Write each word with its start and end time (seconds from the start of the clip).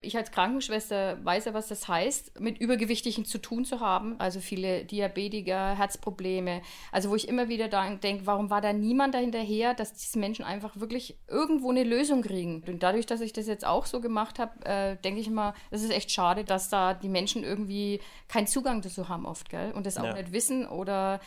Ich 0.00 0.16
als 0.16 0.30
Krankenschwester 0.30 1.18
weiß 1.24 1.46
ja, 1.46 1.54
was 1.54 1.66
das 1.66 1.88
heißt, 1.88 2.38
mit 2.38 2.58
Übergewichtigen 2.58 3.24
zu 3.24 3.38
tun 3.38 3.64
zu 3.64 3.80
haben. 3.80 4.14
Also 4.20 4.38
viele 4.38 4.84
Diabetiker, 4.84 5.74
Herzprobleme. 5.76 6.62
Also 6.92 7.10
wo 7.10 7.16
ich 7.16 7.26
immer 7.26 7.48
wieder 7.48 7.66
denke, 7.66 8.24
warum 8.24 8.48
war 8.48 8.60
da 8.60 8.72
niemand 8.72 9.14
dahinterher, 9.14 9.74
dass 9.74 9.94
diese 9.94 10.20
Menschen 10.20 10.44
einfach 10.44 10.78
wirklich 10.78 11.18
irgendwo 11.26 11.70
eine 11.70 11.82
Lösung 11.82 12.22
kriegen. 12.22 12.62
Und 12.68 12.84
dadurch, 12.84 13.06
dass 13.06 13.20
ich 13.20 13.32
das 13.32 13.48
jetzt 13.48 13.66
auch 13.66 13.86
so 13.86 14.00
gemacht 14.00 14.38
habe, 14.38 14.64
äh, 14.66 14.96
denke 15.02 15.20
ich 15.20 15.26
immer, 15.26 15.52
das 15.72 15.82
ist 15.82 15.90
echt 15.90 16.12
schade, 16.12 16.44
dass 16.44 16.68
da 16.68 16.94
die 16.94 17.08
Menschen 17.08 17.42
irgendwie 17.42 18.00
keinen 18.28 18.46
Zugang 18.46 18.82
dazu 18.82 19.08
haben 19.08 19.26
oft, 19.26 19.50
gell? 19.50 19.72
Und 19.72 19.84
das 19.84 19.98
auch 19.98 20.04
ja. 20.04 20.14
nicht 20.14 20.30
wissen 20.30 20.68
oder 20.68 21.18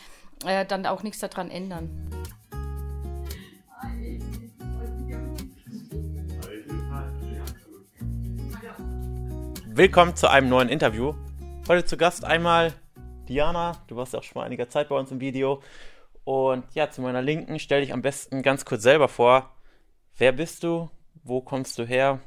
äh, 0.46 0.66
dann 0.66 0.86
auch 0.86 1.04
nichts 1.04 1.20
daran 1.20 1.52
ändern. 1.52 1.90
Willkommen 9.74 10.18
zu 10.18 10.30
einem 10.30 10.50
neuen 10.50 10.68
Interview. 10.68 11.14
Heute 11.66 11.86
zu 11.86 11.96
Gast 11.96 12.26
einmal 12.26 12.74
Diana. 13.30 13.82
Du 13.88 13.96
warst 13.96 14.12
ja 14.12 14.20
auch 14.20 14.24
schon 14.24 14.42
mal 14.42 14.46
einiger 14.46 14.68
Zeit 14.68 14.90
bei 14.90 14.98
uns 14.98 15.12
im 15.12 15.22
Video. 15.22 15.64
Und 16.26 16.66
ja, 16.74 16.92
zu 16.92 17.02
meiner 17.02 17.22
Linken 17.22 17.58
stell 17.58 17.80
dich 17.80 17.94
am 17.94 18.02
besten 18.02 18.42
ganz 18.42 18.66
kurz 18.66 18.84
selber 18.84 19.08
vor. 19.08 19.56
Wer 20.18 20.34
bist 20.34 20.66
du? 20.66 20.90
Wo 21.24 21.40
kommst 21.40 21.80
du 21.80 21.86
her? 21.86 22.20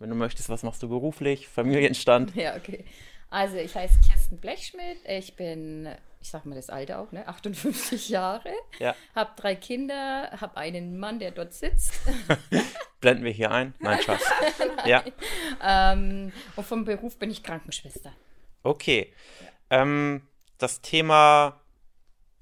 Wenn 0.00 0.10
du 0.10 0.16
möchtest, 0.16 0.48
was 0.48 0.64
machst 0.64 0.82
du 0.82 0.88
beruflich? 0.88 1.46
Familienstand? 1.46 2.32
Ja, 2.34 2.56
okay. 2.56 2.84
Also 3.30 3.58
ich 3.58 3.76
heiße 3.76 4.00
Kirsten 4.04 4.38
Blechschmidt. 4.38 4.98
Ich 5.06 5.36
bin, 5.36 5.88
ich 6.20 6.30
sag 6.30 6.44
mal 6.44 6.54
das 6.54 6.70
Alter 6.70 6.98
auch, 6.98 7.12
ne? 7.12 7.26
58 7.26 8.08
Jahre. 8.08 8.50
Ja. 8.78 8.94
Hab 9.14 9.36
drei 9.36 9.54
Kinder, 9.54 10.30
hab 10.40 10.56
einen 10.56 10.98
Mann, 10.98 11.18
der 11.18 11.30
dort 11.30 11.54
sitzt. 11.54 11.94
blenden 13.00 13.24
wir 13.24 13.32
hier 13.32 13.50
ein. 13.50 13.74
Nein, 13.78 14.02
Spaß. 14.02 14.22
ja. 14.86 15.04
Ähm, 15.62 16.32
und 16.56 16.66
vom 16.66 16.84
Beruf 16.84 17.18
bin 17.18 17.30
ich 17.30 17.42
Krankenschwester. 17.42 18.12
Okay. 18.62 19.12
Ähm, 19.70 20.22
das 20.58 20.80
Thema 20.80 21.60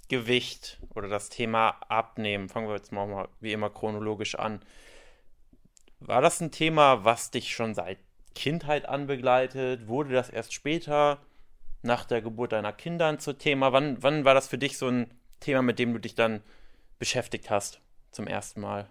Gewicht 0.08 0.78
oder 0.94 1.08
das 1.08 1.28
Thema 1.28 1.70
Abnehmen, 1.88 2.48
fangen 2.48 2.68
wir 2.68 2.76
jetzt 2.76 2.92
mal 2.92 3.28
wie 3.40 3.52
immer 3.52 3.70
chronologisch 3.70 4.36
an. 4.36 4.60
War 6.00 6.20
das 6.20 6.40
ein 6.40 6.52
Thema, 6.52 7.04
was 7.04 7.30
dich 7.30 7.54
schon 7.54 7.74
seit 7.74 7.98
Kindheit 8.34 8.88
an 8.88 9.06
begleitet? 9.06 9.88
Wurde 9.88 10.12
das 10.12 10.30
erst 10.30 10.52
später 10.52 11.18
nach 11.82 12.04
der 12.04 12.22
Geburt 12.22 12.52
deiner 12.52 12.72
Kinder 12.72 13.18
zu 13.18 13.32
Thema? 13.32 13.72
Wann, 13.72 14.02
wann 14.02 14.24
war 14.24 14.34
das 14.34 14.48
für 14.48 14.58
dich 14.58 14.78
so 14.78 14.88
ein 14.88 15.10
Thema, 15.40 15.62
mit 15.62 15.78
dem 15.78 15.92
du 15.92 15.98
dich 15.98 16.14
dann 16.14 16.42
beschäftigt 16.98 17.50
hast 17.50 17.80
zum 18.10 18.26
ersten 18.26 18.60
Mal? 18.60 18.88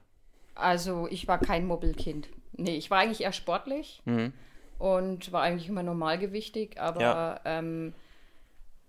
Also 0.55 1.08
ich 1.09 1.27
war 1.27 1.39
kein 1.39 1.66
Mobbelkind. 1.66 2.30
Nee, 2.53 2.77
ich 2.77 2.89
war 2.89 3.00
eigentlich 3.00 3.22
eher 3.22 3.33
sportlich 3.33 4.02
mhm. 4.05 4.31
und 4.77 5.31
war 5.31 5.42
eigentlich 5.42 5.67
immer 5.67 5.83
normalgewichtig, 5.83 6.80
aber 6.80 7.02
ja. 7.02 7.39
ähm, 7.44 7.94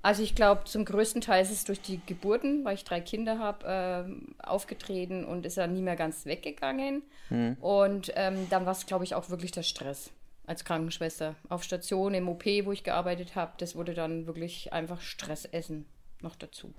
also 0.02 0.22
ich 0.22 0.36
glaube, 0.36 0.62
zum 0.64 0.84
größten 0.84 1.20
Teil 1.20 1.42
ist 1.42 1.50
es 1.50 1.64
durch 1.64 1.80
die 1.80 2.00
Geburten, 2.06 2.64
weil 2.64 2.74
ich 2.76 2.84
drei 2.84 3.00
Kinder 3.00 3.40
habe, 3.40 3.64
ähm, 3.66 4.36
aufgetreten 4.38 5.24
und 5.24 5.44
ist 5.44 5.56
ja 5.56 5.66
nie 5.66 5.82
mehr 5.82 5.96
ganz 5.96 6.26
weggegangen. 6.26 7.02
Mhm. 7.28 7.56
Und 7.60 8.12
ähm, 8.14 8.48
dann 8.48 8.66
war 8.66 8.72
es, 8.72 8.86
glaube 8.86 9.02
ich, 9.02 9.16
auch 9.16 9.30
wirklich 9.30 9.50
der 9.50 9.64
Stress 9.64 10.12
als 10.46 10.64
Krankenschwester. 10.64 11.34
Auf 11.48 11.62
Station, 11.62 12.14
im 12.14 12.28
OP, 12.28 12.44
wo 12.64 12.72
ich 12.72 12.84
gearbeitet 12.84 13.34
habe, 13.34 13.52
das 13.58 13.74
wurde 13.74 13.94
dann 13.94 14.26
wirklich 14.26 14.72
einfach 14.72 15.00
Stressessen 15.00 15.86
noch 16.22 16.36
dazu. 16.36 16.74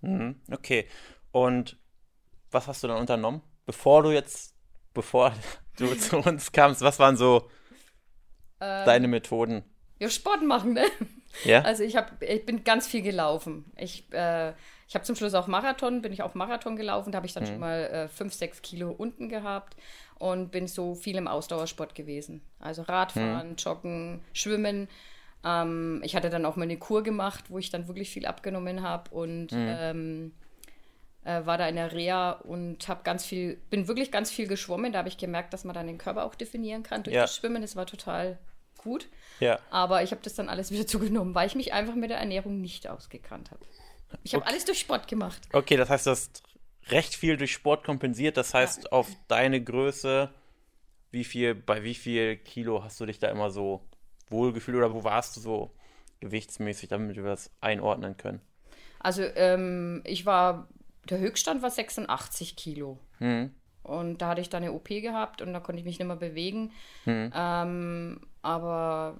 Mhm. 0.00 0.40
Okay. 0.50 0.86
Und 1.32 1.76
was 2.50 2.66
hast 2.66 2.82
du 2.82 2.88
dann 2.88 2.98
unternommen? 2.98 3.42
bevor 3.68 4.02
du 4.02 4.10
jetzt, 4.10 4.54
bevor 4.94 5.32
du 5.76 5.94
zu 5.94 6.16
uns 6.16 6.50
kamst, 6.50 6.80
was 6.80 6.98
waren 6.98 7.16
so 7.16 7.48
ähm, 8.60 8.86
deine 8.86 9.06
Methoden? 9.06 9.62
Ja, 10.00 10.08
Sport 10.08 10.42
machen, 10.42 10.72
ne? 10.72 10.86
Ja. 11.44 11.60
Also 11.62 11.84
ich 11.84 11.96
habe, 11.96 12.24
ich 12.24 12.46
bin 12.46 12.64
ganz 12.64 12.86
viel 12.88 13.02
gelaufen. 13.02 13.70
Ich, 13.76 14.10
äh, 14.12 14.54
ich 14.88 14.94
habe 14.94 15.04
zum 15.04 15.16
Schluss 15.16 15.34
auch 15.34 15.46
Marathon, 15.46 16.00
bin 16.00 16.14
ich 16.14 16.22
auf 16.22 16.34
Marathon 16.34 16.74
gelaufen, 16.74 17.12
da 17.12 17.16
habe 17.16 17.26
ich 17.26 17.34
dann 17.34 17.42
mhm. 17.42 17.48
schon 17.48 17.58
mal 17.60 17.80
äh, 17.84 18.08
fünf, 18.08 18.32
sechs 18.32 18.62
Kilo 18.62 18.90
unten 18.90 19.28
gehabt 19.28 19.76
und 20.18 20.50
bin 20.50 20.66
so 20.66 20.94
viel 20.94 21.16
im 21.16 21.28
Ausdauersport 21.28 21.94
gewesen. 21.94 22.40
Also 22.58 22.82
Radfahren, 22.82 23.50
mhm. 23.50 23.56
Joggen, 23.56 24.20
Schwimmen. 24.32 24.88
Ähm, 25.44 26.00
ich 26.04 26.16
hatte 26.16 26.30
dann 26.30 26.46
auch 26.46 26.56
mal 26.56 26.62
eine 26.62 26.78
Kur 26.78 27.02
gemacht, 27.02 27.44
wo 27.48 27.58
ich 27.58 27.70
dann 27.70 27.86
wirklich 27.86 28.08
viel 28.08 28.24
abgenommen 28.24 28.82
habe 28.82 29.10
und 29.10 29.52
mhm. 29.52 29.76
ähm, 29.78 30.32
äh, 31.24 31.44
war 31.44 31.58
da 31.58 31.68
in 31.68 31.76
der 31.76 31.92
Reha 31.92 32.32
und 32.32 32.88
habe 32.88 33.02
ganz 33.04 33.26
viel, 33.26 33.58
bin 33.68 33.88
wirklich 33.88 34.10
ganz 34.10 34.30
viel 34.30 34.48
geschwommen. 34.48 34.92
Da 34.92 35.00
habe 35.00 35.08
ich 35.08 35.18
gemerkt, 35.18 35.52
dass 35.52 35.64
man 35.64 35.74
dann 35.74 35.86
den 35.86 35.98
Körper 35.98 36.24
auch 36.24 36.34
definieren 36.34 36.82
kann 36.82 37.02
durch 37.02 37.14
ja. 37.14 37.22
das 37.22 37.36
Schwimmen. 37.36 37.60
Das 37.60 37.76
war 37.76 37.84
total 37.84 38.38
gut. 38.78 39.06
Ja. 39.40 39.58
Aber 39.70 40.02
ich 40.02 40.12
habe 40.12 40.22
das 40.22 40.34
dann 40.34 40.48
alles 40.48 40.70
wieder 40.72 40.86
zugenommen, 40.86 41.34
weil 41.34 41.46
ich 41.46 41.54
mich 41.54 41.74
einfach 41.74 41.94
mit 41.94 42.08
der 42.08 42.18
Ernährung 42.18 42.62
nicht 42.62 42.88
ausgekannt 42.88 43.50
habe. 43.50 43.60
Ich 44.22 44.34
habe 44.34 44.42
okay. 44.42 44.52
alles 44.52 44.64
durch 44.64 44.80
Sport 44.80 45.08
gemacht. 45.08 45.40
Okay, 45.52 45.76
das 45.76 45.90
heißt, 45.90 46.06
du 46.06 46.10
hast 46.10 46.42
recht 46.88 47.14
viel 47.14 47.36
durch 47.36 47.52
Sport 47.52 47.84
kompensiert. 47.84 48.36
Das 48.36 48.54
heißt, 48.54 48.84
ja. 48.84 48.92
auf 48.92 49.08
deine 49.28 49.62
Größe, 49.62 50.30
wie 51.10 51.24
viel, 51.24 51.54
bei 51.54 51.82
wie 51.82 51.94
viel 51.94 52.36
Kilo 52.36 52.82
hast 52.82 53.00
du 53.00 53.06
dich 53.06 53.18
da 53.18 53.28
immer 53.28 53.50
so 53.50 53.86
wohlgefühlt 54.28 54.76
oder 54.76 54.92
wo 54.92 55.04
warst 55.04 55.36
du 55.36 55.40
so 55.40 55.74
gewichtsmäßig, 56.20 56.88
damit 56.88 57.16
wir 57.16 57.22
das 57.22 57.50
einordnen 57.60 58.16
können? 58.16 58.40
Also 59.00 59.22
ähm, 59.22 60.02
ich 60.04 60.26
war 60.26 60.68
der 61.10 61.18
Höchststand 61.18 61.62
war 61.62 61.70
86 61.70 62.56
Kilo. 62.56 62.98
Mhm. 63.18 63.54
Und 63.82 64.20
da 64.20 64.28
hatte 64.28 64.40
ich 64.40 64.50
dann 64.50 64.62
eine 64.62 64.72
OP 64.72 64.88
gehabt 64.88 65.40
und 65.40 65.52
da 65.52 65.60
konnte 65.60 65.78
ich 65.78 65.84
mich 65.84 65.98
nicht 65.98 66.06
mehr 66.06 66.16
bewegen. 66.16 66.72
Mhm. 67.06 67.32
Ähm, 67.34 68.20
aber 68.42 69.16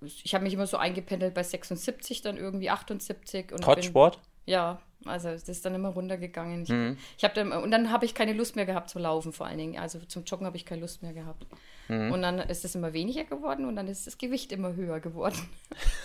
ich 0.00 0.34
habe 0.34 0.44
mich 0.44 0.54
immer 0.54 0.66
so 0.66 0.76
eingependelt 0.76 1.34
bei 1.34 1.42
76, 1.42 2.22
dann 2.22 2.36
irgendwie 2.36 2.70
78. 2.70 3.52
Und 3.52 3.62
Trotz 3.62 3.76
bin, 3.76 3.84
Sport? 3.84 4.20
Ja, 4.44 4.80
also 5.04 5.30
das 5.30 5.48
ist 5.48 5.64
dann 5.64 5.74
immer 5.74 5.90
runtergegangen. 5.90 6.62
Ich, 6.62 6.68
mhm. 6.68 6.96
ich 7.16 7.24
habe 7.24 7.34
dann 7.34 7.52
und 7.52 7.70
dann 7.70 7.90
habe 7.90 8.04
ich 8.04 8.14
keine 8.14 8.32
Lust 8.32 8.56
mehr 8.56 8.66
gehabt 8.66 8.90
zu 8.90 8.98
laufen 8.98 9.32
vor 9.32 9.46
allen 9.46 9.58
Dingen. 9.58 9.78
Also 9.78 9.98
zum 10.00 10.24
Joggen 10.24 10.46
habe 10.46 10.56
ich 10.56 10.64
keine 10.64 10.80
Lust 10.80 11.02
mehr 11.02 11.12
gehabt. 11.12 11.46
Mhm. 11.88 12.12
Und 12.12 12.22
dann 12.22 12.38
ist 12.38 12.64
es 12.64 12.74
immer 12.74 12.92
weniger 12.92 13.24
geworden 13.24 13.64
und 13.64 13.76
dann 13.76 13.88
ist 13.88 14.06
das 14.06 14.18
Gewicht 14.18 14.52
immer 14.52 14.74
höher 14.74 15.00
geworden. 15.00 15.38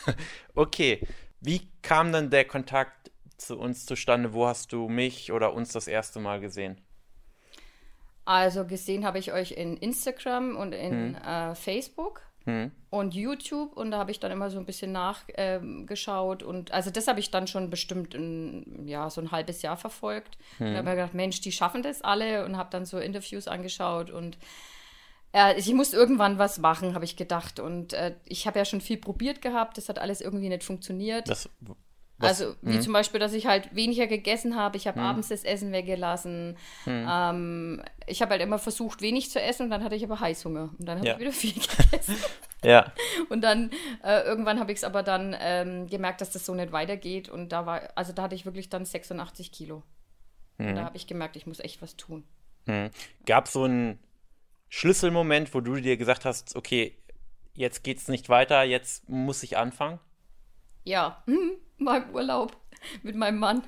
okay, 0.55 1.05
wie 1.39 1.61
kam 1.81 2.11
dann 2.11 2.29
der 2.29 2.45
Kontakt 2.45 3.11
zu 3.37 3.57
uns 3.57 3.85
zustande? 3.85 4.33
Wo 4.33 4.47
hast 4.47 4.71
du 4.73 4.87
mich 4.87 5.31
oder 5.31 5.53
uns 5.53 5.71
das 5.71 5.87
erste 5.87 6.19
Mal 6.19 6.39
gesehen? 6.39 6.79
Also 8.25 8.65
gesehen 8.65 9.05
habe 9.05 9.17
ich 9.17 9.33
euch 9.33 9.51
in 9.51 9.77
Instagram 9.77 10.55
und 10.55 10.73
in 10.73 11.15
hm. 11.15 11.23
äh, 11.23 11.55
Facebook 11.55 12.21
hm. 12.45 12.71
und 12.89 13.13
YouTube 13.13 13.77
und 13.77 13.91
da 13.91 13.99
habe 13.99 14.11
ich 14.11 14.19
dann 14.19 14.31
immer 14.31 14.49
so 14.49 14.59
ein 14.59 14.65
bisschen 14.65 14.91
nachgeschaut 14.91 16.41
ähm, 16.41 16.47
und 16.47 16.71
also 16.71 16.89
das 16.89 17.07
habe 17.07 17.19
ich 17.19 17.31
dann 17.31 17.47
schon 17.47 17.69
bestimmt 17.69 18.15
ein, 18.15 18.87
ja, 18.87 19.09
so 19.09 19.21
ein 19.21 19.31
halbes 19.31 19.61
Jahr 19.61 19.77
verfolgt 19.77 20.37
hm. 20.57 20.67
und 20.67 20.75
habe 20.75 20.89
mir 20.89 20.95
gedacht, 20.95 21.13
Mensch, 21.13 21.41
die 21.41 21.51
schaffen 21.51 21.83
das 21.83 22.01
alle 22.01 22.45
und 22.45 22.57
habe 22.57 22.69
dann 22.71 22.85
so 22.85 22.97
Interviews 22.99 23.47
angeschaut 23.47 24.09
und 24.09 24.37
äh, 25.33 25.57
ich 25.57 25.71
muss 25.73 25.93
irgendwann 25.93 26.37
was 26.37 26.59
machen, 26.59 26.93
habe 26.93 27.05
ich 27.05 27.15
gedacht 27.15 27.59
und 27.59 27.93
äh, 27.93 28.15
ich 28.25 28.47
habe 28.47 28.59
ja 28.59 28.65
schon 28.65 28.81
viel 28.81 28.97
probiert 28.97 29.41
gehabt, 29.41 29.77
das 29.77 29.89
hat 29.89 29.99
alles 29.99 30.21
irgendwie 30.21 30.49
nicht 30.49 30.63
funktioniert. 30.63 31.29
Das 31.29 31.49
was? 32.21 32.41
Also 32.41 32.55
wie 32.61 32.77
mhm. 32.77 32.81
zum 32.81 32.93
Beispiel, 32.93 33.19
dass 33.19 33.33
ich 33.33 33.47
halt 33.47 33.73
weniger 33.75 34.07
gegessen 34.07 34.55
habe. 34.55 34.77
Ich 34.77 34.87
habe 34.87 34.99
mhm. 34.99 35.05
abends 35.05 35.29
das 35.29 35.43
Essen 35.43 35.71
weggelassen. 35.71 36.57
Mhm. 36.85 37.07
Ähm, 37.09 37.83
ich 38.07 38.21
habe 38.21 38.31
halt 38.31 38.41
immer 38.41 38.59
versucht, 38.59 39.01
wenig 39.01 39.31
zu 39.31 39.41
essen 39.41 39.63
und 39.63 39.69
dann 39.69 39.83
hatte 39.83 39.95
ich 39.95 40.03
aber 40.03 40.19
Heißhunger. 40.19 40.69
Und 40.77 40.87
dann 40.87 40.97
habe 40.97 41.07
ja. 41.07 41.13
ich 41.13 41.19
wieder 41.19 41.31
viel 41.33 41.53
gegessen. 41.53 42.15
ja. 42.63 42.91
Und 43.29 43.41
dann 43.41 43.71
äh, 44.03 44.21
irgendwann 44.21 44.59
habe 44.59 44.71
ich 44.71 44.79
es 44.79 44.83
aber 44.83 45.03
dann 45.03 45.35
ähm, 45.39 45.87
gemerkt, 45.87 46.21
dass 46.21 46.31
das 46.31 46.45
so 46.45 46.53
nicht 46.55 46.71
weitergeht. 46.71 47.29
Und 47.29 47.49
da 47.49 47.65
war, 47.65 47.81
also 47.95 48.13
da 48.13 48.23
hatte 48.23 48.35
ich 48.35 48.45
wirklich 48.45 48.69
dann 48.69 48.85
86 48.85 49.51
Kilo. 49.51 49.83
Und 50.57 50.75
da 50.75 50.81
mhm. 50.81 50.85
habe 50.85 50.97
ich 50.97 51.07
gemerkt, 51.07 51.35
ich 51.35 51.47
muss 51.47 51.59
echt 51.59 51.81
was 51.81 51.95
tun. 51.97 52.23
Mhm. 52.65 52.89
Gab 53.25 53.45
es 53.45 53.53
so 53.53 53.63
einen 53.63 53.99
Schlüsselmoment, 54.69 55.53
wo 55.53 55.61
du 55.61 55.75
dir 55.75 55.97
gesagt 55.97 56.25
hast, 56.25 56.55
okay, 56.55 56.95
jetzt 57.53 57.83
geht 57.83 57.97
es 57.97 58.07
nicht 58.07 58.29
weiter, 58.29 58.63
jetzt 58.63 59.09
muss 59.09 59.43
ich 59.43 59.57
anfangen? 59.57 59.99
Ja. 60.83 61.23
Mhm 61.25 61.57
mal 61.81 62.03
im 62.03 62.15
Urlaub 62.15 62.55
mit 63.03 63.15
meinem 63.15 63.39
Mann. 63.39 63.63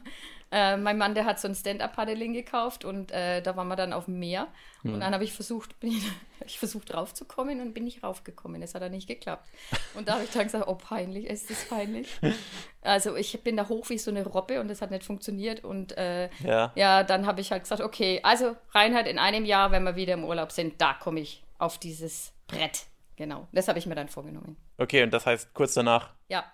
Äh, 0.56 0.78
mein 0.78 1.00
Mann, 1.00 1.16
der 1.16 1.26
hat 1.26 1.40
so 1.40 1.48
ein 1.48 1.56
Stand-Up-Paddling 1.56 2.34
gekauft 2.34 2.86
und 2.86 3.12
äh, 3.12 3.42
da 3.42 3.56
waren 3.56 3.68
wir 3.70 3.76
dann 3.76 3.92
auf 3.92 4.06
dem 4.06 4.20
Meer. 4.20 4.50
Hm. 4.84 4.94
Und 4.94 5.00
dann 5.00 5.12
habe 5.12 5.24
ich 5.24 5.34
versucht, 5.34 5.80
bin 5.80 5.90
ich, 5.94 6.04
ich 6.46 6.60
versucht 6.60 6.94
raufzukommen 6.94 7.60
und 7.60 7.74
bin 7.74 7.86
nicht 7.86 8.04
raufgekommen. 8.04 8.62
Es 8.62 8.76
hat 8.76 8.84
dann 8.84 8.92
nicht 8.92 9.08
geklappt. 9.08 9.50
Und 9.96 10.08
da 10.08 10.14
habe 10.14 10.26
ich 10.26 10.30
dann 10.30 10.44
gesagt, 10.44 10.68
oh 10.68 10.76
peinlich, 10.76 11.26
ist 11.26 11.50
das 11.50 11.66
peinlich. 11.66 12.08
also 12.84 13.16
ich 13.16 13.42
bin 13.42 13.58
da 13.58 13.68
hoch 13.68 13.90
wie 13.90 13.98
so 13.98 14.12
eine 14.12 14.24
Robbe 14.28 14.62
und 14.62 14.68
das 14.68 14.84
hat 14.84 14.92
nicht 14.92 15.04
funktioniert. 15.04 15.64
Und 15.64 15.98
äh, 15.98 16.30
ja. 16.44 16.72
ja, 16.76 17.04
dann 17.04 17.26
habe 17.26 17.42
ich 17.42 17.52
halt 17.52 17.64
gesagt, 17.64 17.82
okay, 17.82 18.20
also 18.22 18.56
Reinhard, 18.76 19.08
in 19.08 19.18
einem 19.18 19.46
Jahr, 19.46 19.72
wenn 19.72 19.84
wir 19.84 19.96
wieder 19.96 20.14
im 20.14 20.24
Urlaub 20.24 20.52
sind, 20.52 20.80
da 20.80 20.94
komme 20.94 21.22
ich 21.22 21.44
auf 21.58 21.80
dieses 21.80 22.32
Brett. 22.46 22.86
Genau, 23.16 23.48
das 23.54 23.68
habe 23.68 23.80
ich 23.80 23.88
mir 23.88 23.96
dann 23.96 24.08
vorgenommen. 24.10 24.58
Okay, 24.78 25.02
und 25.02 25.12
das 25.12 25.26
heißt 25.26 25.54
kurz 25.56 25.74
danach? 25.74 26.12
Ja, 26.30 26.46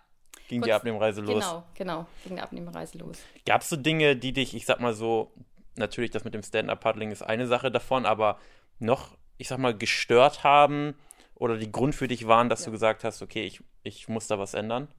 ging 0.50 0.62
die 0.62 0.74
Abnehmreise 0.74 1.22
los. 1.22 1.44
Genau, 1.44 1.63
genau, 1.75 2.06
ging 2.25 2.36
die 2.36 2.42
Abnehmreise 2.42 2.98
los. 2.98 3.19
Gab 3.46 3.62
es 3.62 3.69
so 3.69 3.78
Dinge, 3.78 4.18
die 4.18 4.34
dich, 4.34 4.54
ich 4.54 4.66
sag 4.66 4.81
mal 4.81 4.94
so, 4.94 5.31
natürlich 5.78 6.12
das 6.12 6.25
mit 6.25 6.34
dem 6.34 6.44
Stand-Up-Paddling 6.44 7.12
ist 7.12 7.22
eine 7.22 7.48
Sache 7.48 7.72
davon, 7.72 8.06
aber 8.06 8.38
noch, 8.80 9.16
ich 9.38 9.48
sag 9.48 9.60
mal, 9.60 9.78
gestört 9.78 10.44
haben 10.44 10.96
oder 11.36 11.57
die 11.57 11.72
Grund 11.72 11.96
für 11.96 12.10
dich 12.10 12.28
waren, 12.28 12.50
dass 12.50 12.62
ja. 12.62 12.66
du 12.66 12.72
gesagt 12.72 13.06
hast, 13.06 13.22
okay, 13.22 13.46
ich, 13.46 13.62
ich 13.84 14.10
muss 14.10 14.28
da 14.28 14.38
was 14.38 14.54
ändern? 14.54 14.90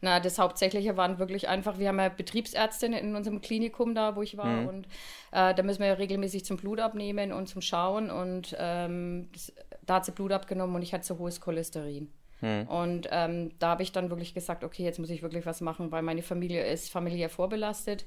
Na, 0.00 0.20
das 0.20 0.38
Hauptsächliche 0.38 0.96
waren 0.96 1.18
wirklich 1.18 1.48
einfach, 1.48 1.78
wir 1.78 1.88
haben 1.88 1.98
ja 1.98 2.08
Betriebsärztin 2.08 2.92
in 2.92 3.14
unserem 3.14 3.40
Klinikum 3.40 3.94
da, 3.94 4.16
wo 4.16 4.22
ich 4.22 4.36
war. 4.36 4.46
Mhm. 4.46 4.68
Und 4.68 4.86
äh, 5.32 5.54
da 5.54 5.62
müssen 5.62 5.80
wir 5.80 5.86
ja 5.86 5.94
regelmäßig 5.94 6.44
zum 6.44 6.56
Blut 6.56 6.80
abnehmen 6.80 7.32
und 7.32 7.48
zum 7.48 7.62
Schauen. 7.62 8.10
Und 8.10 8.56
ähm, 8.58 9.28
das, 9.32 9.52
da 9.82 9.96
hat 9.96 10.04
sie 10.04 10.12
Blut 10.12 10.32
abgenommen 10.32 10.74
und 10.74 10.82
ich 10.82 10.92
hatte 10.92 11.06
so 11.06 11.18
hohes 11.18 11.40
Cholesterin. 11.40 12.12
Mhm. 12.40 12.66
Und 12.68 13.08
ähm, 13.10 13.50
da 13.58 13.70
habe 13.70 13.82
ich 13.82 13.92
dann 13.92 14.10
wirklich 14.10 14.34
gesagt, 14.34 14.64
okay, 14.64 14.84
jetzt 14.84 14.98
muss 14.98 15.10
ich 15.10 15.22
wirklich 15.22 15.46
was 15.46 15.60
machen, 15.60 15.90
weil 15.90 16.02
meine 16.02 16.22
Familie 16.22 16.64
ist 16.66 16.90
familiär 16.90 17.30
vorbelastet. 17.30 18.04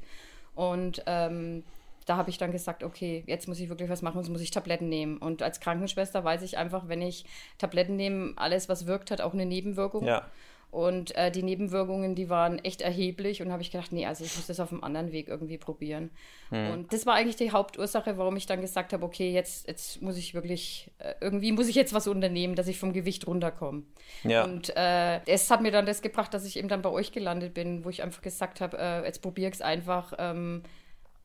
Und 0.55 1.03
ähm, 1.05 1.63
da 2.05 2.17
habe 2.17 2.29
ich 2.29 2.37
dann 2.37 2.51
gesagt, 2.51 2.83
okay, 2.83 3.23
jetzt 3.27 3.47
muss 3.47 3.59
ich 3.59 3.69
wirklich 3.69 3.89
was 3.89 4.01
machen, 4.01 4.19
jetzt 4.19 4.29
muss 4.29 4.41
ich 4.41 4.51
Tabletten 4.51 4.89
nehmen. 4.89 5.17
Und 5.17 5.41
als 5.43 5.59
Krankenschwester 5.59 6.23
weiß 6.23 6.41
ich 6.41 6.57
einfach, 6.57 6.87
wenn 6.87 7.01
ich 7.01 7.25
Tabletten 7.57 7.95
nehme, 7.95 8.33
alles, 8.37 8.69
was 8.69 8.87
wirkt, 8.87 9.11
hat 9.11 9.21
auch 9.21 9.33
eine 9.33 9.45
Nebenwirkung. 9.45 10.05
Ja. 10.05 10.25
Und 10.71 11.13
äh, 11.17 11.29
die 11.31 11.43
Nebenwirkungen, 11.43 12.15
die 12.15 12.29
waren 12.29 12.57
echt 12.59 12.81
erheblich. 12.81 13.41
Und 13.41 13.51
habe 13.51 13.61
ich 13.61 13.71
gedacht, 13.71 13.91
nee, 13.91 14.05
also 14.05 14.23
ich 14.23 14.33
muss 14.37 14.47
das 14.47 14.61
auf 14.61 14.71
einem 14.71 14.85
anderen 14.85 15.11
Weg 15.11 15.27
irgendwie 15.27 15.57
probieren. 15.57 16.11
Hm. 16.49 16.71
Und 16.71 16.93
das 16.93 17.05
war 17.05 17.15
eigentlich 17.15 17.35
die 17.35 17.51
Hauptursache, 17.51 18.17
warum 18.17 18.37
ich 18.37 18.45
dann 18.45 18.61
gesagt 18.61 18.93
habe, 18.93 19.05
okay, 19.05 19.33
jetzt, 19.33 19.67
jetzt 19.67 20.01
muss 20.01 20.17
ich 20.17 20.33
wirklich, 20.33 20.89
äh, 20.99 21.13
irgendwie 21.19 21.51
muss 21.51 21.67
ich 21.67 21.75
jetzt 21.75 21.93
was 21.93 22.07
unternehmen, 22.07 22.55
dass 22.55 22.69
ich 22.69 22.79
vom 22.79 22.93
Gewicht 22.93 23.27
runterkomme. 23.27 23.83
Ja. 24.23 24.45
Und 24.45 24.73
äh, 24.77 25.19
es 25.25 25.51
hat 25.51 25.61
mir 25.61 25.71
dann 25.71 25.85
das 25.85 26.01
gebracht, 26.01 26.33
dass 26.33 26.45
ich 26.45 26.57
eben 26.57 26.69
dann 26.69 26.81
bei 26.81 26.89
euch 26.89 27.11
gelandet 27.11 27.53
bin, 27.53 27.83
wo 27.83 27.89
ich 27.89 28.01
einfach 28.01 28.21
gesagt 28.21 28.61
habe, 28.61 28.77
äh, 28.79 29.03
jetzt 29.03 29.21
probiere 29.21 29.49
ich 29.49 29.55
es 29.55 29.61
einfach. 29.61 30.13
Ähm, 30.19 30.63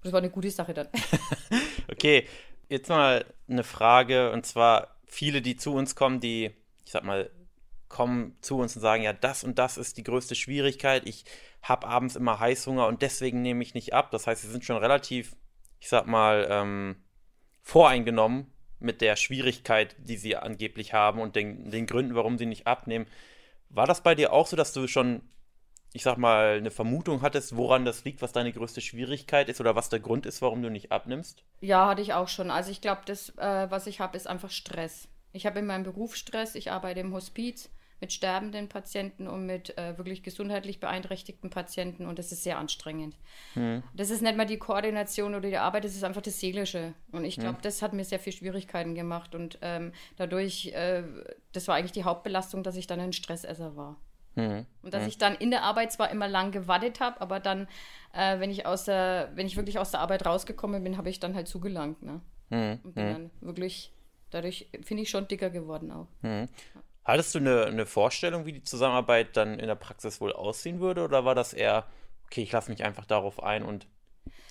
das 0.02 0.12
war 0.12 0.18
eine 0.18 0.30
gute 0.30 0.50
Sache 0.50 0.74
dann. 0.74 0.88
okay, 1.88 2.26
jetzt 2.68 2.88
mal 2.88 3.24
eine 3.48 3.62
Frage. 3.62 4.32
Und 4.32 4.44
zwar 4.44 4.96
viele, 5.04 5.40
die 5.40 5.56
zu 5.56 5.72
uns 5.72 5.94
kommen, 5.94 6.18
die, 6.18 6.50
ich 6.84 6.90
sag 6.90 7.04
mal, 7.04 7.30
kommen 7.96 8.36
zu 8.42 8.58
uns 8.58 8.76
und 8.76 8.82
sagen, 8.82 9.02
ja, 9.02 9.14
das 9.14 9.42
und 9.42 9.58
das 9.58 9.78
ist 9.78 9.96
die 9.96 10.02
größte 10.02 10.34
Schwierigkeit. 10.34 11.06
Ich 11.06 11.24
habe 11.62 11.86
abends 11.86 12.14
immer 12.14 12.38
Heißhunger 12.38 12.86
und 12.86 13.00
deswegen 13.00 13.40
nehme 13.40 13.62
ich 13.62 13.72
nicht 13.72 13.94
ab. 13.94 14.10
Das 14.10 14.26
heißt, 14.26 14.42
sie 14.42 14.50
sind 14.50 14.66
schon 14.66 14.76
relativ, 14.76 15.34
ich 15.80 15.88
sag 15.88 16.06
mal, 16.06 16.46
ähm, 16.50 16.96
voreingenommen 17.62 18.52
mit 18.80 19.00
der 19.00 19.16
Schwierigkeit, 19.16 19.96
die 19.98 20.18
sie 20.18 20.36
angeblich 20.36 20.92
haben 20.92 21.20
und 21.20 21.36
den, 21.36 21.70
den 21.70 21.86
Gründen, 21.86 22.14
warum 22.14 22.36
sie 22.36 22.44
nicht 22.44 22.66
abnehmen. 22.66 23.06
War 23.70 23.86
das 23.86 24.02
bei 24.02 24.14
dir 24.14 24.30
auch 24.30 24.46
so, 24.46 24.56
dass 24.56 24.74
du 24.74 24.86
schon, 24.88 25.22
ich 25.94 26.02
sag 26.02 26.18
mal, 26.18 26.58
eine 26.58 26.70
Vermutung 26.70 27.22
hattest, 27.22 27.56
woran 27.56 27.86
das 27.86 28.04
liegt, 28.04 28.20
was 28.20 28.32
deine 28.32 28.52
größte 28.52 28.82
Schwierigkeit 28.82 29.48
ist 29.48 29.58
oder 29.58 29.74
was 29.74 29.88
der 29.88 30.00
Grund 30.00 30.26
ist, 30.26 30.42
warum 30.42 30.60
du 30.60 30.70
nicht 30.70 30.92
abnimmst? 30.92 31.44
Ja, 31.62 31.88
hatte 31.88 32.02
ich 32.02 32.12
auch 32.12 32.28
schon. 32.28 32.50
Also 32.50 32.70
ich 32.70 32.82
glaube, 32.82 33.00
das, 33.06 33.30
äh, 33.38 33.70
was 33.70 33.86
ich 33.86 34.00
habe, 34.00 34.18
ist 34.18 34.26
einfach 34.26 34.50
Stress. 34.50 35.08
Ich 35.32 35.46
habe 35.46 35.60
in 35.60 35.66
meinem 35.66 35.84
Beruf 35.84 36.14
Stress, 36.14 36.56
ich 36.56 36.70
arbeite 36.70 37.00
im 37.00 37.14
Hospiz 37.14 37.70
mit 38.00 38.12
sterbenden 38.12 38.68
Patienten 38.68 39.26
und 39.26 39.46
mit 39.46 39.76
äh, 39.78 39.96
wirklich 39.96 40.22
gesundheitlich 40.22 40.80
beeinträchtigten 40.80 41.50
Patienten 41.50 42.06
und 42.06 42.18
das 42.18 42.32
ist 42.32 42.42
sehr 42.42 42.58
anstrengend. 42.58 43.16
Mhm. 43.54 43.82
Das 43.94 44.10
ist 44.10 44.22
nicht 44.22 44.36
mal 44.36 44.46
die 44.46 44.58
Koordination 44.58 45.34
oder 45.34 45.48
die 45.48 45.56
Arbeit, 45.56 45.84
das 45.84 45.94
ist 45.94 46.04
einfach 46.04 46.22
das 46.22 46.38
Seelische. 46.38 46.94
Und 47.12 47.24
ich 47.24 47.36
glaube, 47.36 47.58
mhm. 47.58 47.62
das 47.62 47.82
hat 47.82 47.92
mir 47.94 48.04
sehr 48.04 48.18
viel 48.18 48.32
Schwierigkeiten 48.32 48.94
gemacht 48.94 49.34
und 49.34 49.58
ähm, 49.62 49.92
dadurch, 50.16 50.66
äh, 50.74 51.04
das 51.52 51.68
war 51.68 51.76
eigentlich 51.76 51.92
die 51.92 52.04
Hauptbelastung, 52.04 52.62
dass 52.62 52.76
ich 52.76 52.86
dann 52.86 53.00
ein 53.00 53.12
Stressesser 53.12 53.76
war. 53.76 53.96
Mhm. 54.36 54.66
Und 54.82 54.94
dass 54.94 55.02
mhm. 55.02 55.08
ich 55.08 55.18
dann 55.18 55.34
in 55.34 55.50
der 55.50 55.62
Arbeit 55.62 55.92
zwar 55.92 56.10
immer 56.10 56.28
lang 56.28 56.52
gewartet 56.52 57.00
habe, 57.00 57.20
aber 57.20 57.40
dann, 57.40 57.66
äh, 58.12 58.38
wenn 58.38 58.50
ich 58.50 58.66
aus 58.66 58.84
der, 58.84 59.30
wenn 59.34 59.46
ich 59.46 59.56
wirklich 59.56 59.78
aus 59.78 59.90
der 59.90 60.00
Arbeit 60.00 60.26
rausgekommen 60.26 60.84
bin, 60.84 60.98
habe 60.98 61.08
ich 61.08 61.18
dann 61.18 61.34
halt 61.34 61.48
zugelangt. 61.48 62.02
Ne? 62.02 62.20
Mhm. 62.50 62.80
Und 62.84 62.94
bin 62.94 63.06
mhm. 63.06 63.12
dann 63.12 63.30
wirklich, 63.40 63.92
dadurch 64.30 64.68
finde 64.82 65.02
ich 65.02 65.10
schon 65.10 65.26
dicker 65.26 65.50
geworden 65.50 65.90
auch. 65.90 66.08
Ja. 66.22 66.46
Hattest 67.06 67.36
du 67.36 67.38
eine, 67.38 67.66
eine 67.66 67.86
Vorstellung, 67.86 68.46
wie 68.46 68.52
die 68.52 68.64
Zusammenarbeit 68.64 69.36
dann 69.36 69.60
in 69.60 69.68
der 69.68 69.76
Praxis 69.76 70.20
wohl 70.20 70.32
aussehen 70.32 70.80
würde? 70.80 71.04
Oder 71.04 71.24
war 71.24 71.36
das 71.36 71.52
eher, 71.52 71.86
okay, 72.26 72.42
ich 72.42 72.50
lasse 72.50 72.68
mich 72.68 72.82
einfach 72.84 73.06
darauf 73.06 73.40
ein 73.44 73.62
und 73.62 73.86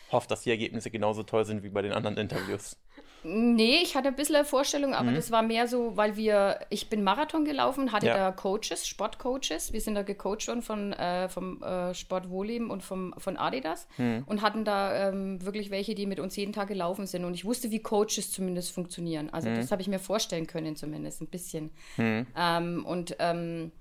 hoffe, 0.10 0.30
dass 0.30 0.44
die 0.44 0.52
Ergebnisse 0.52 0.90
genauso 0.90 1.24
toll 1.24 1.44
sind 1.44 1.64
wie 1.64 1.70
bei 1.70 1.82
den 1.82 1.92
anderen 1.92 2.16
Interviews? 2.16 2.78
Nee, 3.28 3.80
ich 3.82 3.96
hatte 3.96 4.10
ein 4.10 4.16
bisschen 4.16 4.36
eine 4.36 4.46
Vorstellung, 4.46 4.94
aber 4.94 5.10
mhm. 5.10 5.16
das 5.16 5.32
war 5.32 5.42
mehr 5.42 5.68
so, 5.68 5.98
weil 5.98 6.16
wir, 6.16 6.60
ich 6.70 6.90
bin 6.90 7.04
Marathon 7.04 7.44
gelaufen, 7.44 7.92
hatte 7.92 8.06
ja. 8.06 8.16
da 8.16 8.32
Coaches, 8.32 8.88
Sportcoaches. 8.88 9.74
Wir 9.74 9.82
sind 9.82 9.96
da 9.96 10.04
gecoacht 10.04 10.48
worden 10.48 10.62
von, 10.62 10.94
äh, 10.94 11.28
vom 11.28 11.64
äh, 11.64 11.96
Sport 11.96 12.30
Wohlleben 12.30 12.70
und 12.70 12.84
vom, 12.84 13.16
von 13.18 13.36
Adidas 13.36 13.88
mhm. 13.98 14.24
und 14.28 14.44
hatten 14.44 14.64
da 14.64 15.10
ähm, 15.10 15.44
wirklich 15.44 15.72
welche, 15.72 15.96
die 15.96 16.06
mit 16.06 16.20
uns 16.20 16.36
jeden 16.36 16.54
Tag 16.54 16.68
gelaufen 16.68 17.08
sind. 17.08 17.26
Und 17.26 17.34
ich 17.34 17.46
wusste, 17.46 17.72
wie 17.72 17.80
Coaches 17.80 18.32
zumindest 18.32 18.72
funktionieren. 18.72 19.30
Also 19.32 19.50
mhm. 19.50 19.56
das 19.56 19.72
habe 19.72 19.82
ich 19.82 19.88
mir 19.88 20.00
vorstellen 20.00 20.46
können, 20.46 20.76
zumindest 20.76 21.22
ein 21.22 21.28
bisschen. 21.28 21.72
Mhm. 21.98 22.28
Ähm, 22.38 22.86
und 22.86 23.16
ähm, 23.18 23.72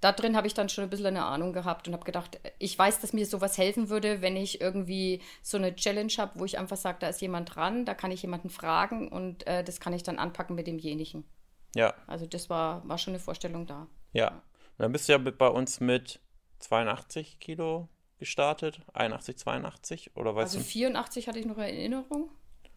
da 0.00 0.12
drin 0.12 0.36
habe 0.36 0.46
ich 0.46 0.54
dann 0.54 0.68
schon 0.68 0.84
ein 0.84 0.90
bisschen 0.90 1.06
eine 1.06 1.24
Ahnung 1.24 1.52
gehabt 1.52 1.88
und 1.88 1.94
habe 1.94 2.04
gedacht, 2.04 2.38
ich 2.58 2.78
weiß, 2.78 3.00
dass 3.00 3.12
mir 3.12 3.26
sowas 3.26 3.56
helfen 3.56 3.88
würde, 3.88 4.20
wenn 4.20 4.36
ich 4.36 4.60
irgendwie 4.60 5.22
so 5.42 5.56
eine 5.56 5.74
Challenge 5.74 6.12
habe, 6.18 6.38
wo 6.38 6.44
ich 6.44 6.58
einfach 6.58 6.76
sage, 6.76 6.98
da 7.00 7.08
ist 7.08 7.20
jemand 7.20 7.54
dran, 7.54 7.84
da 7.84 7.94
kann 7.94 8.10
ich 8.10 8.22
jemanden 8.22 8.50
fragen 8.50 9.08
und 9.08 9.46
äh, 9.46 9.64
das 9.64 9.80
kann 9.80 9.92
ich 9.92 10.02
dann 10.02 10.18
anpacken 10.18 10.54
mit 10.54 10.66
demjenigen. 10.66 11.24
Ja. 11.74 11.94
Also 12.06 12.26
das 12.26 12.50
war, 12.50 12.86
war 12.88 12.98
schon 12.98 13.14
eine 13.14 13.20
Vorstellung 13.20 13.66
da. 13.66 13.86
Ja. 14.12 14.28
Und 14.30 14.82
dann 14.82 14.92
bist 14.92 15.08
du 15.08 15.12
ja 15.12 15.18
bei 15.18 15.48
uns 15.48 15.80
mit 15.80 16.20
82 16.58 17.38
Kilo 17.38 17.88
gestartet, 18.18 18.80
81, 18.94 19.38
82 19.38 20.16
oder 20.16 20.34
weißt 20.34 20.54
also 20.54 20.58
du? 20.58 20.64
84 20.64 21.28
hatte 21.28 21.38
ich 21.38 21.46
noch 21.46 21.58
in 21.58 21.64
Erinnerung. 21.64 22.30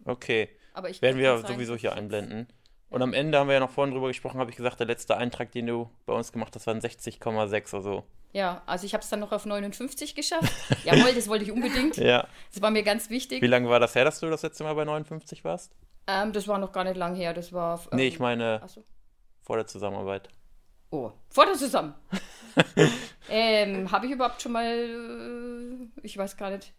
Okay. 0.05 0.49
Aber 0.73 0.89
ich 0.89 1.01
Werden 1.01 1.17
wir 1.17 1.37
sowieso 1.39 1.75
hier 1.75 1.93
einblenden. 1.93 2.47
Und 2.89 3.03
am 3.03 3.13
Ende 3.13 3.37
haben 3.37 3.47
wir 3.47 3.53
ja 3.53 3.59
noch 3.59 3.69
vorhin 3.69 3.93
drüber 3.93 4.07
gesprochen, 4.07 4.39
habe 4.39 4.49
ich 4.49 4.57
gesagt, 4.57 4.79
der 4.79 4.87
letzte 4.87 5.15
Eintrag, 5.15 5.51
den 5.51 5.67
du 5.67 5.89
bei 6.05 6.13
uns 6.13 6.31
gemacht 6.31 6.55
hast, 6.55 6.65
waren 6.65 6.79
60,6 6.79 7.73
oder 7.73 7.81
so. 7.81 8.03
Ja, 8.31 8.61
also 8.65 8.85
ich 8.85 8.93
habe 8.93 9.03
es 9.03 9.09
dann 9.09 9.19
noch 9.19 9.31
auf 9.31 9.45
59 9.45 10.15
geschafft. 10.15 10.51
Jawohl, 10.83 11.13
das 11.13 11.27
wollte 11.27 11.45
ich 11.45 11.51
unbedingt. 11.51 11.97
ja. 11.97 12.27
Das 12.51 12.61
war 12.61 12.71
mir 12.71 12.83
ganz 12.83 13.09
wichtig. 13.09 13.41
Wie 13.41 13.47
lange 13.47 13.69
war 13.69 13.79
das 13.79 13.95
her, 13.95 14.05
dass 14.05 14.19
du 14.19 14.29
das 14.29 14.43
letzte 14.43 14.63
Mal 14.63 14.73
bei 14.73 14.85
59 14.85 15.43
warst? 15.43 15.75
Ähm, 16.07 16.31
das 16.31 16.47
war 16.47 16.57
noch 16.57 16.71
gar 16.71 16.83
nicht 16.83 16.97
lang 16.97 17.15
her. 17.15 17.33
Das 17.33 17.53
war. 17.53 17.79
Ähm, 17.91 17.97
nee, 17.97 18.07
ich 18.07 18.19
meine 18.19 18.61
so. 18.67 18.83
vor 19.41 19.57
der 19.57 19.65
Zusammenarbeit. 19.65 20.29
Oh, 20.91 21.11
vor 21.29 21.45
der 21.45 21.55
Zusammen. 21.55 21.95
ähm, 23.29 23.91
habe 23.91 24.05
ich 24.05 24.11
überhaupt 24.11 24.41
schon 24.41 24.51
mal. 24.51 24.65
Äh, 24.65 26.01
ich 26.03 26.17
weiß 26.17 26.37
gar 26.37 26.51
nicht. 26.51 26.73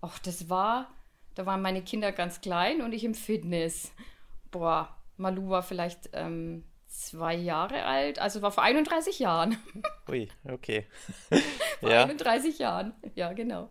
Ach, 0.00 0.18
das 0.20 0.48
war. 0.48 0.88
Da 1.34 1.46
waren 1.46 1.62
meine 1.62 1.82
Kinder 1.82 2.10
ganz 2.10 2.40
klein 2.40 2.82
und 2.82 2.92
ich 2.92 3.04
im 3.04 3.14
Fitness. 3.14 3.92
Boah, 4.50 4.96
Malu 5.20 5.50
war 5.50 5.62
vielleicht 5.62 6.10
ähm, 6.14 6.64
zwei 6.86 7.34
Jahre 7.34 7.84
alt, 7.84 8.18
also 8.18 8.42
war 8.42 8.50
vor 8.50 8.64
31 8.64 9.18
Jahren. 9.18 9.56
Ui, 10.08 10.28
okay. 10.50 10.86
vor 11.80 11.90
ja. 11.90 12.04
31 12.04 12.58
Jahren, 12.58 12.94
ja, 13.14 13.32
genau. 13.32 13.70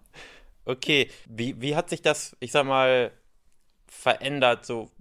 Okay, 0.66 1.10
wie, 1.28 1.60
wie 1.60 1.76
hat 1.76 1.90
sich 1.90 2.02
das, 2.02 2.38
ich 2.40 2.52
sag 2.52 2.66
mal, 2.66 3.12
verändert? 3.88 4.66
So, 4.66 4.92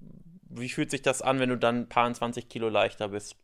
wie 0.48 0.68
fühlt 0.68 0.90
sich 0.90 1.02
das 1.02 1.22
an, 1.22 1.38
wenn 1.38 1.50
du 1.50 1.58
dann 1.58 1.82
ein 1.82 1.88
paar 1.88 2.12
20 2.12 2.48
Kilo 2.48 2.68
leichter 2.68 3.08
bist? 3.08 3.36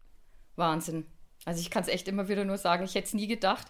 Wahnsinn. 0.57 1.07
Also 1.45 1.61
ich 1.61 1.71
kann 1.71 1.83
es 1.83 1.89
echt 1.89 2.09
immer 2.09 2.29
wieder 2.29 2.45
nur 2.45 2.57
sagen, 2.57 2.85
ich 2.85 2.95
hätte 2.95 3.09
es 3.09 3.15
nie 3.15 3.27
gedacht. 3.27 3.67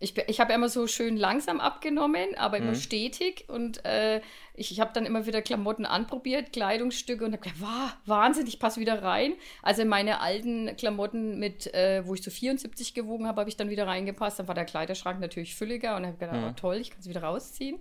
Ich, 0.00 0.16
ich 0.16 0.38
habe 0.38 0.52
immer 0.52 0.68
so 0.68 0.86
schön 0.86 1.16
langsam 1.16 1.58
abgenommen, 1.58 2.36
aber 2.36 2.58
immer 2.58 2.68
mhm. 2.68 2.76
stetig. 2.76 3.46
Und 3.48 3.84
äh, 3.84 4.20
ich, 4.54 4.70
ich 4.70 4.78
habe 4.78 4.92
dann 4.94 5.06
immer 5.06 5.26
wieder 5.26 5.42
Klamotten 5.42 5.86
anprobiert, 5.86 6.52
Kleidungsstücke 6.52 7.24
und 7.24 7.32
habe 7.32 7.42
gedacht, 7.42 7.60
wow, 7.60 7.96
Wahnsinn, 8.06 8.46
ich 8.46 8.60
passe 8.60 8.80
wieder 8.80 9.02
rein. 9.02 9.34
Also 9.62 9.82
in 9.82 9.88
meine 9.88 10.20
alten 10.20 10.76
Klamotten 10.76 11.38
mit, 11.40 11.72
äh, 11.74 12.06
wo 12.06 12.14
ich 12.14 12.22
so 12.22 12.30
74 12.30 12.94
gewogen 12.94 13.26
habe, 13.26 13.40
habe 13.40 13.50
ich 13.50 13.56
dann 13.56 13.70
wieder 13.70 13.88
reingepasst. 13.88 14.38
Dann 14.38 14.46
war 14.46 14.54
der 14.54 14.66
Kleiderschrank 14.66 15.18
natürlich 15.20 15.56
fülliger 15.56 15.96
und 15.96 16.06
habe 16.06 16.16
gedacht, 16.16 16.36
mhm. 16.36 16.44
oh, 16.48 16.52
toll, 16.52 16.76
ich 16.76 16.90
kann 16.90 17.00
es 17.00 17.08
wieder 17.08 17.24
rausziehen. 17.24 17.80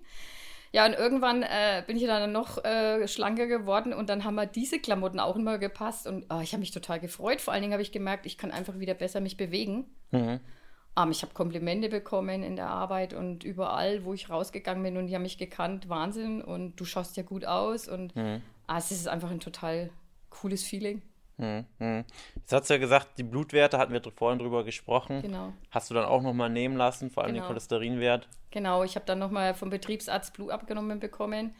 Ja, 0.73 0.85
und 0.85 0.93
irgendwann 0.93 1.43
äh, 1.43 1.83
bin 1.85 1.97
ich 1.97 2.05
dann 2.05 2.31
noch 2.31 2.63
äh, 2.65 3.07
schlanker 3.07 3.47
geworden 3.47 3.93
und 3.93 4.09
dann 4.09 4.23
haben 4.23 4.35
mir 4.35 4.47
diese 4.47 4.79
Klamotten 4.79 5.19
auch 5.19 5.35
immer 5.35 5.59
gepasst 5.59 6.07
und 6.07 6.25
oh, 6.29 6.41
ich 6.41 6.51
habe 6.51 6.59
mich 6.59 6.71
total 6.71 6.99
gefreut. 6.99 7.41
Vor 7.41 7.53
allen 7.53 7.61
Dingen 7.61 7.73
habe 7.73 7.81
ich 7.81 7.91
gemerkt, 7.91 8.25
ich 8.25 8.37
kann 8.37 8.51
einfach 8.51 8.77
wieder 8.79 8.93
besser 8.93 9.21
mich 9.21 9.37
bewegen. 9.37 9.85
Mhm. 10.11 10.39
Um, 10.97 11.11
ich 11.11 11.21
habe 11.21 11.31
Komplimente 11.33 11.89
bekommen 11.89 12.41
in 12.41 12.55
der 12.55 12.69
Arbeit 12.69 13.13
und 13.13 13.43
überall, 13.43 14.03
wo 14.03 14.15
ich 14.15 14.31
rausgegangen 14.31 14.81
bin 14.81 14.97
und 14.97 15.05
die 15.05 15.13
haben 15.13 15.21
mich 15.21 15.37
gekannt, 15.37 15.89
Wahnsinn 15.89 16.41
und 16.41 16.75
du 16.77 16.85
schaust 16.85 17.17
ja 17.17 17.23
gut 17.23 17.45
aus 17.45 17.87
und 17.87 18.15
mhm. 18.15 18.41
ah, 18.65 18.79
es 18.79 18.89
ist 18.89 19.07
einfach 19.07 19.29
ein 19.29 19.39
total 19.39 19.91
cooles 20.31 20.63
Feeling. 20.63 21.03
Mhm. 21.37 21.65
mhm. 21.77 22.03
Jetzt 22.35 22.51
hast 22.51 22.69
du 22.69 22.73
ja 22.73 22.79
gesagt, 22.79 23.09
die 23.19 23.23
Blutwerte 23.23 23.77
hatten 23.77 23.93
wir 23.93 24.01
vorhin 24.15 24.39
drüber 24.39 24.63
gesprochen. 24.63 25.21
Genau. 25.21 25.53
Hast 25.69 25.91
du 25.91 25.93
dann 25.93 26.05
auch 26.05 26.23
nochmal 26.23 26.49
nehmen 26.49 26.77
lassen, 26.77 27.11
vor 27.11 27.23
allem 27.23 27.33
genau. 27.33 27.45
den 27.45 27.47
Cholesterinwert? 27.49 28.27
Genau, 28.49 28.83
ich 28.83 28.95
habe 28.95 29.05
dann 29.05 29.19
nochmal 29.19 29.53
vom 29.53 29.69
Betriebsarzt 29.69 30.33
Blut 30.33 30.49
abgenommen 30.49 30.99
bekommen 30.99 31.53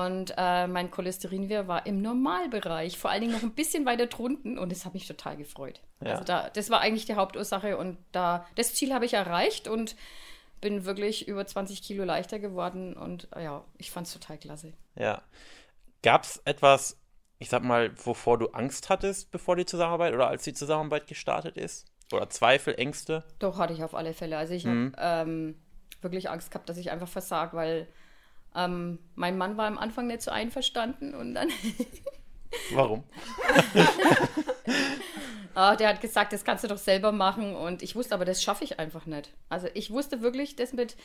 und 0.00 0.34
äh, 0.36 0.66
mein 0.66 0.90
Cholesterinwert 0.90 1.68
war 1.68 1.86
im 1.86 2.00
Normalbereich, 2.02 2.98
vor 2.98 3.10
allen 3.10 3.22
Dingen 3.22 3.32
noch 3.32 3.42
ein 3.42 3.54
bisschen 3.54 3.84
weiter 3.84 4.06
drunten 4.06 4.58
und 4.58 4.70
das 4.72 4.84
hat 4.84 4.94
mich 4.94 5.06
total 5.06 5.36
gefreut. 5.36 5.80
Ja. 6.02 6.12
Also 6.12 6.24
da, 6.24 6.50
das 6.50 6.70
war 6.70 6.80
eigentlich 6.80 7.06
die 7.06 7.14
Hauptursache 7.14 7.76
und 7.76 7.98
da, 8.12 8.46
das 8.54 8.74
Ziel 8.74 8.94
habe 8.94 9.04
ich 9.04 9.14
erreicht 9.14 9.68
und 9.68 9.96
bin 10.60 10.84
wirklich 10.84 11.28
über 11.28 11.46
20 11.46 11.82
Kilo 11.82 12.04
leichter 12.04 12.38
geworden 12.38 12.94
und 12.96 13.28
ja, 13.36 13.64
ich 13.78 13.90
fand 13.90 14.06
es 14.06 14.12
total 14.12 14.38
klasse. 14.38 14.72
Ja. 14.94 15.22
Gab 16.02 16.22
es 16.22 16.40
etwas, 16.44 17.00
ich 17.38 17.48
sag 17.48 17.62
mal, 17.62 17.92
wovor 18.04 18.38
du 18.38 18.48
Angst 18.48 18.88
hattest, 18.88 19.30
bevor 19.30 19.56
die 19.56 19.66
Zusammenarbeit 19.66 20.14
oder 20.14 20.28
als 20.28 20.44
die 20.44 20.54
Zusammenarbeit 20.54 21.06
gestartet 21.06 21.56
ist? 21.56 21.86
Oder 22.12 22.30
Zweifel, 22.30 22.74
Ängste? 22.74 23.24
Doch, 23.38 23.58
hatte 23.58 23.72
ich 23.72 23.82
auf 23.82 23.94
alle 23.94 24.14
Fälle. 24.14 24.36
Also 24.36 24.54
ich 24.54 24.64
mhm. 24.64 24.92
habe 24.96 25.30
ähm, 25.30 25.62
wirklich 26.00 26.30
Angst 26.30 26.50
gehabt, 26.50 26.68
dass 26.68 26.76
ich 26.76 26.90
einfach 26.90 27.08
versage, 27.08 27.56
weil 27.56 27.88
ähm, 28.54 28.98
mein 29.14 29.38
Mann 29.38 29.56
war 29.56 29.66
am 29.66 29.78
Anfang 29.78 30.06
nicht 30.06 30.22
so 30.22 30.30
einverstanden 30.30 31.14
und 31.14 31.34
dann. 31.34 31.48
Warum? 32.72 33.04
oh, 35.54 35.74
der 35.78 35.88
hat 35.88 36.00
gesagt, 36.00 36.32
das 36.32 36.44
kannst 36.44 36.64
du 36.64 36.68
doch 36.68 36.78
selber 36.78 37.12
machen. 37.12 37.54
Und 37.54 37.82
ich 37.82 37.96
wusste 37.96 38.14
aber, 38.14 38.24
das 38.24 38.42
schaffe 38.42 38.64
ich 38.64 38.78
einfach 38.78 39.06
nicht. 39.06 39.30
Also 39.48 39.68
ich 39.74 39.90
wusste 39.90 40.22
wirklich, 40.22 40.56
das 40.56 40.72
mit 40.72 40.96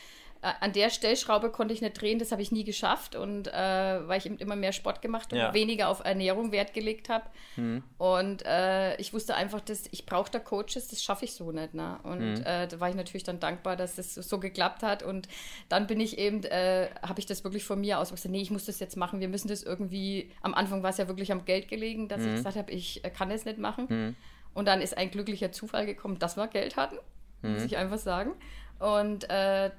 äh, 0.42 0.52
an 0.60 0.72
der 0.72 0.90
Stellschraube 0.90 1.50
konnte 1.50 1.74
ich 1.74 1.80
nicht 1.80 2.00
drehen, 2.00 2.18
das 2.18 2.30
habe 2.30 2.42
ich 2.42 2.52
nie 2.52 2.64
geschafft. 2.64 3.16
Und 3.16 3.48
äh, 3.48 3.52
weil 3.52 4.18
ich 4.18 4.26
eben 4.26 4.38
immer 4.38 4.56
mehr 4.56 4.72
Sport 4.72 5.02
gemacht 5.02 5.32
und 5.32 5.38
ja. 5.38 5.52
weniger 5.54 5.88
auf 5.88 6.04
Ernährung 6.04 6.52
Wert 6.52 6.74
gelegt 6.74 7.08
habe. 7.08 7.24
Mhm. 7.56 7.82
Und 7.98 8.44
äh, 8.46 8.96
ich 8.96 9.12
wusste 9.12 9.34
einfach, 9.34 9.60
dass 9.60 9.84
ich 9.90 10.06
brauche 10.06 10.30
da 10.30 10.38
Coaches, 10.38 10.88
das 10.88 11.02
schaffe 11.02 11.24
ich 11.24 11.32
so 11.32 11.52
nicht. 11.52 11.74
Ne? 11.74 11.98
Und 12.02 12.38
mhm. 12.38 12.44
Äh, 12.44 12.68
da 12.68 12.80
war 12.80 12.88
ich 12.88 12.94
natürlich 12.94 13.24
dann 13.24 13.40
dankbar, 13.40 13.76
dass 13.76 13.96
das 13.96 14.14
so 14.14 14.38
geklappt 14.38 14.82
hat. 14.82 15.02
Und 15.02 15.28
dann 15.68 15.86
bin 15.86 16.00
ich 16.00 16.18
eben, 16.18 16.44
äh, 16.44 16.88
habe 17.02 17.18
ich 17.20 17.26
das 17.26 17.44
wirklich 17.44 17.64
von 17.64 17.80
mir 17.80 17.98
aus 17.98 18.10
gesagt, 18.10 18.32
nee, 18.32 18.40
ich 18.40 18.50
muss 18.50 18.66
das 18.66 18.78
jetzt 18.80 18.96
machen. 18.96 19.20
Wir 19.20 19.28
müssen 19.28 19.48
das 19.48 19.62
irgendwie, 19.62 20.30
am 20.42 20.54
Anfang 20.54 20.82
war 20.82 20.90
es 20.90 20.98
ja 20.98 21.08
wirklich 21.08 21.32
am 21.32 21.44
Geld 21.44 21.68
gelegen, 21.68 22.08
dass 22.08 22.20
mhm. 22.20 22.28
ich 22.28 22.34
gesagt 22.36 22.56
habe, 22.56 22.72
ich 22.72 23.02
kann 23.16 23.30
das 23.30 23.44
nicht 23.44 23.58
machen. 23.58 24.16
Und 24.54 24.66
dann 24.66 24.80
ist 24.80 24.96
ein 24.96 25.10
glücklicher 25.10 25.52
Zufall 25.52 25.86
gekommen, 25.86 26.18
dass 26.18 26.36
wir 26.36 26.48
Geld 26.48 26.76
hatten, 26.76 26.96
mhm. 27.42 27.54
muss 27.54 27.62
ich 27.62 27.76
einfach 27.76 27.98
sagen. 27.98 28.32
Und 28.78 29.28
äh, 29.30 29.70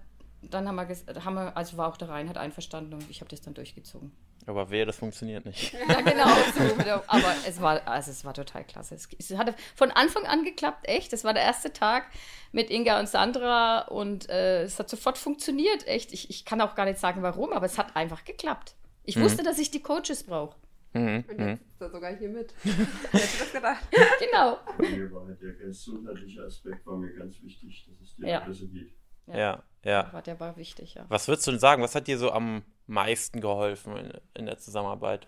dann 0.41 0.67
haben 0.67 0.75
wir, 0.75 1.25
haben 1.25 1.33
wir, 1.35 1.57
also 1.57 1.77
war 1.77 1.89
auch 1.89 1.97
der 1.97 2.09
Reinhard 2.09 2.37
einverstanden 2.37 2.93
und 2.93 3.09
ich 3.09 3.21
habe 3.21 3.29
das 3.29 3.41
dann 3.41 3.53
durchgezogen. 3.53 4.11
Aber 4.45 4.71
wer, 4.71 4.85
das 4.85 4.97
funktioniert 4.97 5.45
nicht. 5.45 5.73
Ja, 5.87 6.01
genau. 6.01 6.27
So, 6.57 7.03
aber 7.07 7.35
es 7.47 7.61
war, 7.61 7.87
also 7.87 8.09
es 8.09 8.25
war 8.25 8.33
total 8.33 8.63
klasse. 8.63 8.95
Es, 8.95 9.07
es 9.17 9.37
hatte 9.37 9.53
von 9.75 9.91
Anfang 9.91 10.25
an 10.25 10.43
geklappt, 10.43 10.87
echt. 10.87 11.13
Das 11.13 11.23
war 11.23 11.33
der 11.33 11.43
erste 11.43 11.71
Tag 11.71 12.05
mit 12.51 12.69
Inga 12.69 12.99
und 12.99 13.07
Sandra 13.07 13.81
und 13.81 14.29
äh, 14.29 14.63
es 14.63 14.79
hat 14.79 14.89
sofort 14.89 15.17
funktioniert, 15.17 15.87
echt. 15.87 16.13
Ich, 16.13 16.29
ich 16.29 16.45
kann 16.45 16.61
auch 16.61 16.75
gar 16.75 16.85
nicht 16.85 16.99
sagen, 16.99 17.21
warum, 17.21 17.53
aber 17.53 17.65
es 17.65 17.77
hat 17.77 17.95
einfach 17.95 18.23
geklappt. 18.23 18.75
Ich 19.03 19.17
mhm. 19.17 19.23
wusste, 19.23 19.43
dass 19.43 19.59
ich 19.59 19.71
die 19.71 19.81
Coaches 19.81 20.23
brauche. 20.23 20.55
Mhm. 20.93 21.23
Und 21.27 21.29
jetzt 21.29 21.39
mhm. 21.39 21.67
ist 21.71 21.81
er 21.81 21.89
sogar 21.89 22.15
hier 22.15 22.29
mit. 22.29 22.53
Hättest 22.63 23.35
du 23.35 23.43
das 23.43 23.53
gedacht? 23.53 23.87
genau. 24.19 24.57
Bei 24.77 24.89
mir 24.89 25.11
war 25.11 25.27
halt 25.27 25.41
der 25.41 25.53
gesundheitliche 25.53 26.43
Aspekt 26.43 26.85
war 26.85 26.97
mir 26.97 27.13
ganz 27.13 27.41
wichtig, 27.43 27.87
dass 27.87 28.01
es 28.01 28.15
dir 28.15 28.27
ja. 28.27 28.39
besser 28.39 28.65
geht. 28.65 28.91
Ja, 29.27 29.37
ja. 29.37 29.63
ja. 29.83 30.13
War, 30.13 30.21
der 30.21 30.39
war 30.39 30.57
wichtig, 30.57 30.95
ja. 30.95 31.05
Was 31.09 31.27
würdest 31.27 31.47
du 31.47 31.51
denn 31.51 31.59
sagen? 31.59 31.83
Was 31.83 31.95
hat 31.95 32.07
dir 32.07 32.17
so 32.17 32.31
am 32.31 32.63
meisten 32.87 33.39
geholfen 33.41 33.95
in, 33.95 34.13
in 34.33 34.45
der 34.47 34.57
Zusammenarbeit? 34.57 35.27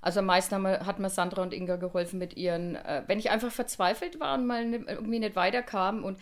Also 0.00 0.20
am 0.20 0.26
meisten 0.26 0.62
wir, 0.62 0.86
hat 0.86 1.00
mir 1.00 1.10
Sandra 1.10 1.42
und 1.42 1.52
Inga 1.52 1.76
geholfen 1.76 2.20
mit 2.20 2.36
ihren, 2.36 2.76
äh, 2.76 3.02
wenn 3.08 3.18
ich 3.18 3.30
einfach 3.30 3.50
verzweifelt 3.50 4.20
war 4.20 4.38
und 4.38 4.46
mal 4.46 4.62
irgendwie 4.72 5.18
nicht 5.18 5.34
weiterkam 5.34 6.04
und 6.04 6.20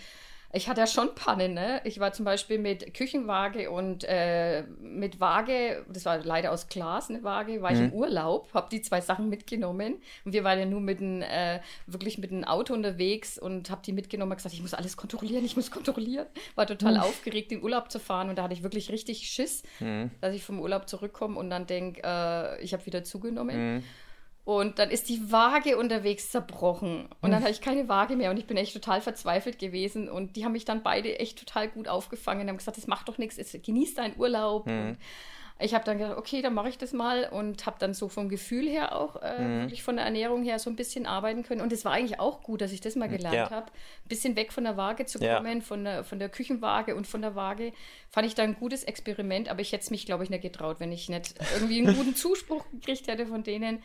ich 0.54 0.68
hatte 0.68 0.80
ja 0.80 0.86
schon 0.86 1.14
Pannen, 1.14 1.52
ne? 1.54 1.80
Ich 1.84 1.98
war 1.98 2.12
zum 2.12 2.24
Beispiel 2.24 2.58
mit 2.58 2.94
Küchenwaage 2.94 3.70
und 3.70 4.04
äh, 4.04 4.62
mit 4.80 5.18
Waage, 5.18 5.84
das 5.88 6.04
war 6.04 6.18
leider 6.18 6.52
aus 6.52 6.68
Glas 6.68 7.10
eine 7.10 7.24
Waage, 7.24 7.60
war 7.60 7.70
mhm. 7.70 7.76
ich 7.76 7.82
im 7.82 7.88
mhm. 7.88 7.94
Urlaub, 7.94 8.48
habe 8.54 8.68
die 8.70 8.80
zwei 8.80 9.00
Sachen 9.00 9.28
mitgenommen 9.28 9.96
und 10.24 10.32
wir 10.32 10.44
waren 10.44 10.58
ja 10.58 10.64
nur 10.64 10.80
mit 10.80 11.00
ein, 11.00 11.22
äh, 11.22 11.60
wirklich 11.86 12.18
mit 12.18 12.30
einem 12.30 12.44
Auto 12.44 12.72
unterwegs 12.72 13.38
und 13.38 13.70
habe 13.70 13.82
die 13.84 13.92
mitgenommen 13.92 14.32
und 14.32 14.36
gesagt, 14.36 14.54
ich 14.54 14.62
muss 14.62 14.74
alles 14.74 14.96
kontrollieren, 14.96 15.44
ich 15.44 15.56
muss 15.56 15.70
kontrollieren. 15.70 16.26
War 16.54 16.66
total 16.66 16.94
mhm. 16.94 17.00
aufgeregt, 17.00 17.50
in 17.50 17.62
Urlaub 17.62 17.90
zu 17.90 17.98
fahren 17.98 18.28
und 18.28 18.36
da 18.36 18.44
hatte 18.44 18.54
ich 18.54 18.62
wirklich 18.62 18.90
richtig 18.90 19.28
Schiss, 19.28 19.64
mhm. 19.80 20.10
dass 20.20 20.34
ich 20.34 20.44
vom 20.44 20.60
Urlaub 20.60 20.88
zurückkomme 20.88 21.38
und 21.38 21.50
dann 21.50 21.66
denke, 21.66 22.00
äh, 22.04 22.62
ich 22.62 22.72
habe 22.72 22.86
wieder 22.86 23.02
zugenommen. 23.02 23.82
Und 24.44 24.78
dann 24.78 24.90
ist 24.90 25.08
die 25.08 25.32
Waage 25.32 25.78
unterwegs 25.78 26.30
zerbrochen. 26.30 27.08
Und 27.22 27.30
dann 27.30 27.38
hm. 27.38 27.44
hatte 27.44 27.52
ich 27.52 27.62
keine 27.62 27.88
Waage 27.88 28.14
mehr 28.14 28.30
und 28.30 28.36
ich 28.36 28.46
bin 28.46 28.58
echt 28.58 28.74
total 28.74 29.00
verzweifelt 29.00 29.58
gewesen. 29.58 30.08
Und 30.10 30.36
die 30.36 30.44
haben 30.44 30.52
mich 30.52 30.66
dann 30.66 30.82
beide 30.82 31.18
echt 31.18 31.38
total 31.38 31.68
gut 31.68 31.88
aufgefangen 31.88 32.42
und 32.42 32.48
haben 32.48 32.58
gesagt, 32.58 32.76
das 32.76 32.86
macht 32.86 33.08
doch 33.08 33.16
nichts, 33.16 33.38
genieß 33.62 33.94
deinen 33.94 34.18
Urlaub. 34.18 34.66
Mhm. 34.66 34.98
ich 35.60 35.72
habe 35.72 35.84
dann 35.84 35.96
gedacht, 35.96 36.18
okay, 36.18 36.42
dann 36.42 36.52
mache 36.52 36.68
ich 36.68 36.76
das 36.76 36.92
mal 36.92 37.26
und 37.30 37.64
habe 37.64 37.76
dann 37.78 37.94
so 37.94 38.10
vom 38.10 38.28
Gefühl 38.28 38.68
her 38.68 38.94
auch 38.94 39.16
äh, 39.22 39.40
mhm. 39.40 39.60
wirklich 39.62 39.82
von 39.82 39.96
der 39.96 40.04
Ernährung 40.04 40.42
her 40.42 40.58
so 40.58 40.68
ein 40.68 40.76
bisschen 40.76 41.06
arbeiten 41.06 41.42
können. 41.42 41.62
Und 41.62 41.72
es 41.72 41.86
war 41.86 41.92
eigentlich 41.92 42.20
auch 42.20 42.42
gut, 42.42 42.60
dass 42.60 42.72
ich 42.72 42.82
das 42.82 42.96
mal 42.96 43.08
gelernt 43.08 43.34
ja. 43.34 43.50
habe. 43.50 43.68
Ein 43.68 44.08
bisschen 44.08 44.36
weg 44.36 44.52
von 44.52 44.64
der 44.64 44.76
Waage 44.76 45.06
zu 45.06 45.20
kommen, 45.20 45.56
ja. 45.56 45.60
von, 45.62 45.84
der, 45.84 46.04
von 46.04 46.18
der 46.18 46.28
Küchenwaage 46.28 46.94
und 46.96 47.06
von 47.06 47.22
der 47.22 47.34
Waage. 47.34 47.72
Fand 48.10 48.26
ich 48.26 48.34
da 48.34 48.42
ein 48.42 48.56
gutes 48.56 48.84
Experiment, 48.84 49.48
aber 49.48 49.62
ich 49.62 49.72
hätte 49.72 49.84
es 49.84 49.90
mich, 49.90 50.04
glaube 50.04 50.22
ich, 50.22 50.28
nicht 50.28 50.42
getraut, 50.42 50.80
wenn 50.80 50.92
ich 50.92 51.08
nicht 51.08 51.34
irgendwie 51.54 51.78
einen 51.80 51.96
guten 51.96 52.14
Zuspruch 52.14 52.62
gekriegt 52.72 53.08
hätte 53.08 53.24
von 53.24 53.42
denen. 53.42 53.82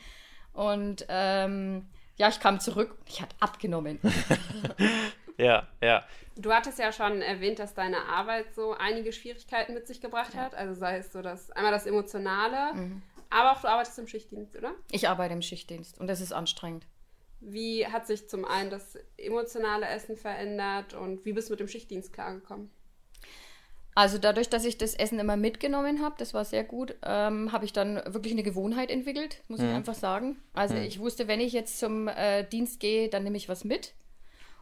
Und 0.60 1.06
ähm, 1.08 1.86
ja, 2.18 2.28
ich 2.28 2.42
kam 2.42 2.60
zurück 2.60 2.94
und 3.00 3.08
ich 3.10 3.22
hatte 3.22 3.34
abgenommen. 3.40 3.98
ja, 5.38 5.66
ja. 5.82 6.04
Du 6.36 6.52
hattest 6.52 6.80
ja 6.80 6.92
schon 6.92 7.22
erwähnt, 7.22 7.60
dass 7.60 7.76
deine 7.76 8.10
Arbeit 8.10 8.54
so 8.54 8.74
einige 8.74 9.14
Schwierigkeiten 9.14 9.74
mit 9.74 9.88
sich 9.88 10.02
gebracht 10.02 10.34
ja. 10.34 10.42
hat. 10.42 10.56
Also 10.56 10.74
sei 10.74 10.98
es 10.98 11.14
so 11.14 11.22
das 11.22 11.50
einmal 11.52 11.72
das 11.72 11.86
Emotionale, 11.86 12.74
mhm. 12.74 13.02
aber 13.30 13.54
auch 13.54 13.62
du 13.62 13.70
arbeitest 13.70 14.00
im 14.00 14.08
Schichtdienst, 14.10 14.58
oder? 14.58 14.74
Ich 14.92 15.08
arbeite 15.08 15.34
im 15.34 15.42
Schichtdienst 15.42 15.98
und 15.98 16.08
das 16.08 16.20
ist 16.20 16.34
anstrengend. 16.34 16.86
Wie 17.40 17.88
hat 17.88 18.06
sich 18.06 18.28
zum 18.28 18.44
einen 18.44 18.70
das 18.70 18.98
emotionale 19.16 19.88
Essen 19.88 20.18
verändert 20.18 20.94
und 20.94 21.24
wie 21.24 21.32
bist 21.32 21.48
du 21.48 21.54
mit 21.54 21.62
dem 21.62 21.70
Schichtdienst 21.70 22.12
klargekommen? 22.12 22.70
Also 23.96 24.18
dadurch, 24.18 24.50
dass 24.50 24.66
ich 24.66 24.78
das 24.78 24.94
Essen 24.94 25.20
immer 25.20 25.36
mitgenommen 25.36 26.02
habe, 26.02 26.16
das 26.18 26.34
war 26.34 26.46
sehr 26.46 26.64
gut, 26.64 26.96
ähm, 27.04 27.52
habe 27.52 27.66
ich 27.66 27.74
dann 27.74 27.96
wirklich 28.06 28.34
eine 28.34 28.44
Gewohnheit 28.44 28.92
entwickelt, 28.92 29.42
muss 29.48 29.60
mhm. 29.60 29.68
ich 29.68 29.74
einfach 29.74 29.96
sagen. 29.96 30.38
Also 30.54 30.76
mhm. 30.76 30.84
ich 30.84 31.00
wusste, 31.00 31.28
wenn 31.28 31.40
ich 31.40 31.54
jetzt 31.54 31.80
zum 31.80 32.08
äh, 32.08 32.44
Dienst 32.44 32.80
gehe, 32.80 33.10
dann 33.10 33.24
nehme 33.24 33.38
ich 33.38 33.50
was 33.50 33.64
mit. 33.64 33.94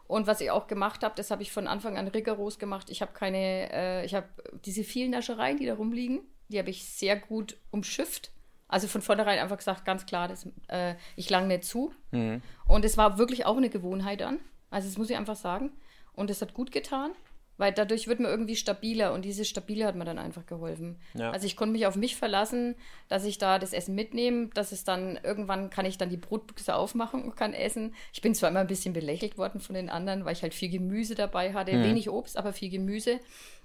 Und 0.07 0.25
was 0.25 0.39
ich 0.39 0.51
auch 0.51 0.67
gemacht 0.67 1.03
habe, 1.03 1.15
das 1.15 1.31
habe 1.31 1.43
ich 1.43 1.51
von 1.51 1.67
Anfang 1.67 1.98
an 1.98 2.07
rigoros 2.07 2.60
gemacht. 2.60 2.89
Ich 2.89 3.01
habe 3.01 3.12
keine, 3.13 3.72
äh, 3.72 4.05
ich 4.05 4.15
habe 4.15 4.27
diese 4.65 4.84
vielen 4.84 5.12
Naschereien, 5.12 5.57
die 5.57 5.65
da 5.65 5.75
rumliegen, 5.75 6.22
die 6.48 6.60
habe 6.60 6.69
ich 6.69 6.86
sehr 6.86 7.17
gut 7.17 7.57
umschifft. 7.72 8.31
Also 8.69 8.88
von 8.88 9.01
vornherein 9.01 9.39
einfach 9.39 9.57
gesagt, 9.57 9.86
ganz 9.86 10.05
klar, 10.05 10.27
das, 10.27 10.48
äh, 10.67 10.96
ich 11.15 11.29
lang 11.29 11.48
nicht 11.48 11.65
zu. 11.65 11.93
Mhm. 12.12 12.41
Und 12.67 12.86
es 12.86 12.98
war 12.98 13.17
wirklich 13.17 13.46
auch 13.46 13.57
eine 13.57 13.69
Gewohnheit 13.69 14.22
dann. 14.22 14.39
Also 14.69 14.88
das 14.88 14.98
muss 14.98 15.10
ich 15.10 15.17
einfach 15.17 15.36
sagen. 15.36 15.72
Und 16.13 16.29
es 16.29 16.41
hat 16.41 16.53
gut 16.53 16.72
getan. 16.72 17.12
Weil 17.58 17.74
dadurch 17.74 18.08
wird 18.08 18.20
man 18.20 18.30
irgendwie 18.30 18.56
stabiler 18.56 19.14
und 19.14 19.26
dieses 19.26 19.50
Stabile 19.50 19.86
hat 19.86 19.96
mir 19.96 20.06
dann 20.06 20.20
einfach 20.20 20.46
geholfen. 20.46 20.98
Ja. 21.14 21.32
Also 21.32 21.48
ich 21.48 21.56
konnte 21.56 21.74
mich 21.74 21.88
auf 21.88 21.96
mich 21.96 22.16
verlassen, 22.16 22.76
dass 23.10 23.26
ich 23.26 23.38
da 23.38 23.58
das 23.60 23.74
Essen 23.74 23.96
mitnehme, 23.96 24.48
dass 24.54 24.72
es 24.72 24.84
dann 24.84 25.20
irgendwann 25.24 25.70
kann 25.70 25.86
ich 25.86 25.98
dann 25.98 26.10
die 26.10 26.18
Brotbüchse 26.18 26.76
aufmachen 26.76 27.24
und 27.24 27.36
kann 27.36 27.54
essen. 27.54 27.96
Ich 28.14 28.22
bin 28.22 28.36
zwar 28.36 28.50
immer 28.50 28.60
ein 28.60 28.68
bisschen 28.68 28.94
belächelt 28.94 29.38
worden 29.38 29.60
von 29.60 29.76
den 29.76 29.90
anderen, 29.90 30.26
weil 30.26 30.34
ich 30.34 30.44
halt 30.44 30.54
viel 30.54 30.70
Gemüse 30.70 31.16
dabei 31.16 31.54
hatte, 31.54 31.74
mhm. 31.74 31.84
wenig 31.84 32.10
Obst, 32.10 32.38
aber 32.38 32.54
viel 32.54 32.70
Gemüse. 32.70 33.20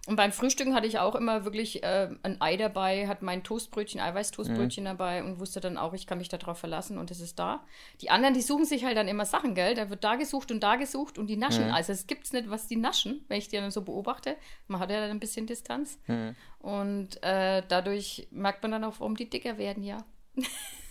Und 0.09 0.17
beim 0.17 0.33
Frühstücken 0.33 0.75
hatte 0.75 0.89
ich 0.89 0.99
auch 0.99 1.15
immer 1.15 1.45
wirklich 1.45 1.85
äh, 1.85 2.09
ein 2.25 2.41
Ei 2.41 2.57
dabei, 2.57 3.07
hatte 3.07 3.25
mein 3.25 3.45
Toastbrötchen, 3.45 4.01
Eiweißtoastbrötchen 4.01 4.83
mhm. 4.83 4.89
dabei 4.89 5.23
und 5.23 5.39
wusste 5.39 5.61
dann 5.61 5.77
auch, 5.77 5.93
ich 5.93 6.09
kann 6.09 6.19
mich 6.19 6.29
darauf 6.29 6.59
verlassen 6.59 6.99
und 6.99 7.13
es 7.13 7.21
ist 7.21 7.39
da. 7.39 7.63
Die 8.01 8.11
anderen, 8.11 8.35
die 8.35 8.43
suchen 8.43 8.65
sich 8.65 8.85
halt 8.85 8.97
dann 8.97 9.07
immer 9.07 9.27
Sachen, 9.27 9.55
gell? 9.55 9.77
Da 9.77 9.91
wird 9.91 10.03
da 10.03 10.17
gesucht 10.17 10.51
und 10.51 10.61
da 10.61 10.75
gesucht 10.75 11.19
und 11.19 11.29
die 11.29 11.37
naschen. 11.37 11.67
Mhm. 11.67 11.75
Also 11.75 11.93
es 11.93 12.09
gibt 12.09 12.25
es 12.25 12.33
nicht, 12.33 12.51
was 12.51 12.67
die 12.67 12.77
naschen, 12.77 13.25
wenn 13.29 13.39
ich 13.39 13.47
die 13.47 13.57
dann 13.57 13.71
so 13.71 13.82
beobachte. 13.85 14.37
Man 14.69 14.81
hat 14.81 14.91
ja 14.91 15.01
dann 15.01 15.11
ein 15.11 15.21
bisschen 15.21 15.47
Distanz. 15.47 15.99
Mhm. 16.07 16.35
Und 16.59 17.23
äh, 17.23 17.63
dadurch 17.67 18.29
merkt 18.31 18.63
man 18.63 18.73
dann 18.73 18.85
auch, 18.85 19.01
warum 19.01 19.17
die 19.17 19.29
dicker 19.29 19.59
werden, 19.59 19.83
ja. 19.83 20.05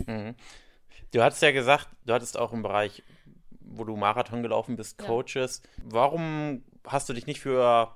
Mhm. 0.05 0.35
Du 1.11 1.21
hattest 1.21 1.41
ja 1.41 1.51
gesagt, 1.51 1.89
du 2.05 2.13
hattest 2.13 2.37
auch 2.37 2.53
im 2.53 2.61
Bereich, 2.61 3.03
wo 3.59 3.83
du 3.83 3.95
Marathon 3.95 4.43
gelaufen 4.43 4.75
bist, 4.75 4.97
Coaches. 4.97 5.61
Ja. 5.77 5.83
Warum 5.91 6.63
hast 6.85 7.09
du 7.09 7.13
dich 7.13 7.27
nicht 7.27 7.39
für 7.39 7.91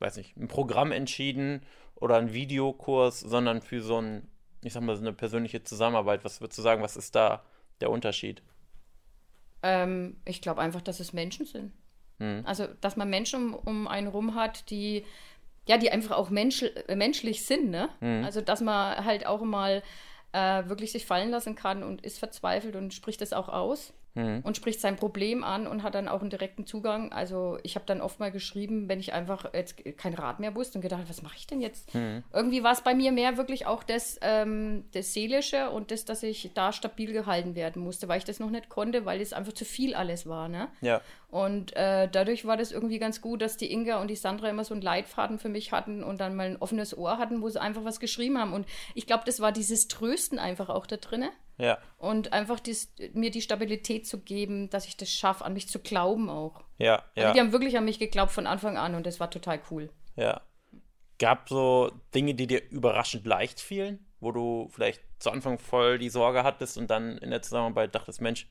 weiß 0.00 0.16
nicht, 0.16 0.36
ein 0.36 0.48
Programm 0.48 0.92
entschieden 0.92 1.64
oder 1.94 2.16
einen 2.16 2.32
Videokurs, 2.32 3.20
sondern 3.20 3.60
für 3.60 3.82
so 3.82 4.00
ein, 4.00 4.26
ich 4.62 4.72
sag 4.72 4.82
mal, 4.82 4.96
so 4.96 5.02
eine 5.02 5.12
persönliche 5.12 5.62
Zusammenarbeit. 5.62 6.24
Was 6.24 6.40
würdest 6.40 6.58
du 6.58 6.62
sagen, 6.62 6.82
was 6.82 6.96
ist 6.96 7.14
da 7.14 7.44
der 7.80 7.90
Unterschied? 7.90 8.42
Ähm, 9.62 10.16
ich 10.24 10.40
glaube 10.40 10.60
einfach, 10.62 10.80
dass 10.80 11.00
es 11.00 11.12
Menschen 11.12 11.46
sind. 11.46 11.72
Hm. 12.20 12.42
Also, 12.46 12.68
dass 12.80 12.96
man 12.96 13.10
Menschen 13.10 13.54
um, 13.54 13.54
um 13.54 13.88
einen 13.88 14.06
rum 14.06 14.34
hat, 14.34 14.70
die, 14.70 15.04
ja, 15.66 15.76
die 15.78 15.90
einfach 15.90 16.16
auch 16.16 16.30
mensch, 16.30 16.62
äh, 16.62 16.94
menschlich 16.94 17.44
sind, 17.44 17.70
ne? 17.70 17.88
Hm. 18.00 18.24
Also, 18.24 18.40
dass 18.40 18.60
man 18.60 19.04
halt 19.04 19.26
auch 19.26 19.42
mal 19.42 19.82
äh, 20.32 20.68
wirklich 20.68 20.92
sich 20.92 21.06
fallen 21.06 21.30
lassen 21.30 21.56
kann 21.56 21.82
und 21.82 22.02
ist 22.02 22.18
verzweifelt 22.18 22.76
und 22.76 22.94
spricht 22.94 23.20
das 23.20 23.32
auch 23.32 23.48
aus 23.48 23.92
mhm. 24.14 24.40
und 24.42 24.56
spricht 24.56 24.80
sein 24.80 24.96
Problem 24.96 25.44
an 25.44 25.66
und 25.66 25.82
hat 25.82 25.94
dann 25.94 26.08
auch 26.08 26.20
einen 26.20 26.30
direkten 26.30 26.66
Zugang. 26.66 27.12
Also 27.12 27.58
ich 27.62 27.74
habe 27.74 27.86
dann 27.86 28.00
oft 28.00 28.20
mal 28.20 28.30
geschrieben, 28.30 28.88
wenn 28.88 29.00
ich 29.00 29.12
einfach 29.12 29.52
jetzt 29.52 29.76
kein 29.96 30.14
Rat 30.14 30.40
mehr 30.40 30.54
wusste 30.54 30.78
und 30.78 30.82
gedacht, 30.82 31.04
was 31.08 31.22
mache 31.22 31.36
ich 31.36 31.46
denn 31.46 31.60
jetzt? 31.60 31.94
Mhm. 31.94 32.24
Irgendwie 32.32 32.62
war 32.62 32.72
es 32.72 32.82
bei 32.82 32.94
mir 32.94 33.12
mehr 33.12 33.36
wirklich 33.36 33.66
auch 33.66 33.82
das, 33.82 34.18
ähm, 34.22 34.84
das 34.92 35.12
Seelische 35.12 35.70
und 35.70 35.90
das, 35.90 36.04
dass 36.04 36.22
ich 36.22 36.50
da 36.54 36.72
stabil 36.72 37.12
gehalten 37.12 37.54
werden 37.54 37.82
musste, 37.82 38.08
weil 38.08 38.18
ich 38.18 38.24
das 38.24 38.40
noch 38.40 38.50
nicht 38.50 38.68
konnte, 38.68 39.04
weil 39.04 39.20
es 39.20 39.32
einfach 39.32 39.52
zu 39.52 39.64
viel 39.64 39.94
alles 39.94 40.26
war. 40.26 40.48
Ne? 40.48 40.68
Ja. 40.80 41.00
Und 41.30 41.76
äh, 41.76 42.08
dadurch 42.10 42.44
war 42.44 42.56
das 42.56 42.72
irgendwie 42.72 42.98
ganz 42.98 43.20
gut, 43.20 43.40
dass 43.40 43.56
die 43.56 43.72
Inga 43.72 44.00
und 44.00 44.08
die 44.08 44.16
Sandra 44.16 44.48
immer 44.48 44.64
so 44.64 44.74
einen 44.74 44.82
Leitfaden 44.82 45.38
für 45.38 45.48
mich 45.48 45.70
hatten 45.70 46.02
und 46.02 46.20
dann 46.20 46.34
mal 46.34 46.46
ein 46.46 46.56
offenes 46.56 46.96
Ohr 46.96 47.18
hatten, 47.18 47.40
wo 47.40 47.48
sie 47.48 47.60
einfach 47.60 47.84
was 47.84 48.00
geschrieben 48.00 48.38
haben. 48.38 48.52
Und 48.52 48.66
ich 48.94 49.06
glaube, 49.06 49.22
das 49.26 49.40
war 49.40 49.52
dieses 49.52 49.86
Trösten 49.86 50.38
einfach 50.38 50.68
auch 50.68 50.86
da 50.86 50.96
drinne. 50.96 51.30
Ja. 51.60 51.78
Und 51.98 52.32
einfach 52.32 52.58
dies, 52.60 52.92
mir 53.12 53.30
die 53.30 53.42
Stabilität 53.42 54.06
zu 54.06 54.20
geben, 54.20 54.70
dass 54.70 54.86
ich 54.86 54.96
das 54.96 55.10
schaffe, 55.10 55.44
an 55.44 55.52
mich 55.52 55.68
zu 55.68 55.78
glauben 55.78 56.28
auch. 56.30 56.62
Ja, 56.78 56.96
Also 57.14 57.28
ja. 57.28 57.32
die 57.32 57.40
haben 57.40 57.52
wirklich 57.52 57.76
an 57.76 57.84
mich 57.84 57.98
geglaubt 57.98 58.32
von 58.32 58.46
Anfang 58.46 58.76
an 58.78 58.94
und 58.94 59.06
das 59.06 59.20
war 59.20 59.30
total 59.30 59.60
cool. 59.70 59.90
Ja. 60.16 60.40
Gab 61.18 61.48
so 61.48 61.92
Dinge, 62.14 62.34
die 62.34 62.46
dir 62.46 62.62
überraschend 62.70 63.26
leicht 63.26 63.60
fielen, 63.60 64.04
wo 64.20 64.32
du 64.32 64.68
vielleicht 64.72 65.02
zu 65.18 65.30
Anfang 65.30 65.58
voll 65.58 65.98
die 65.98 66.08
Sorge 66.08 66.44
hattest 66.44 66.78
und 66.78 66.90
dann 66.90 67.18
in 67.18 67.30
der 67.30 67.42
Zusammenarbeit 67.42 67.94
dachtest, 67.94 68.22
Mensch, 68.22 68.48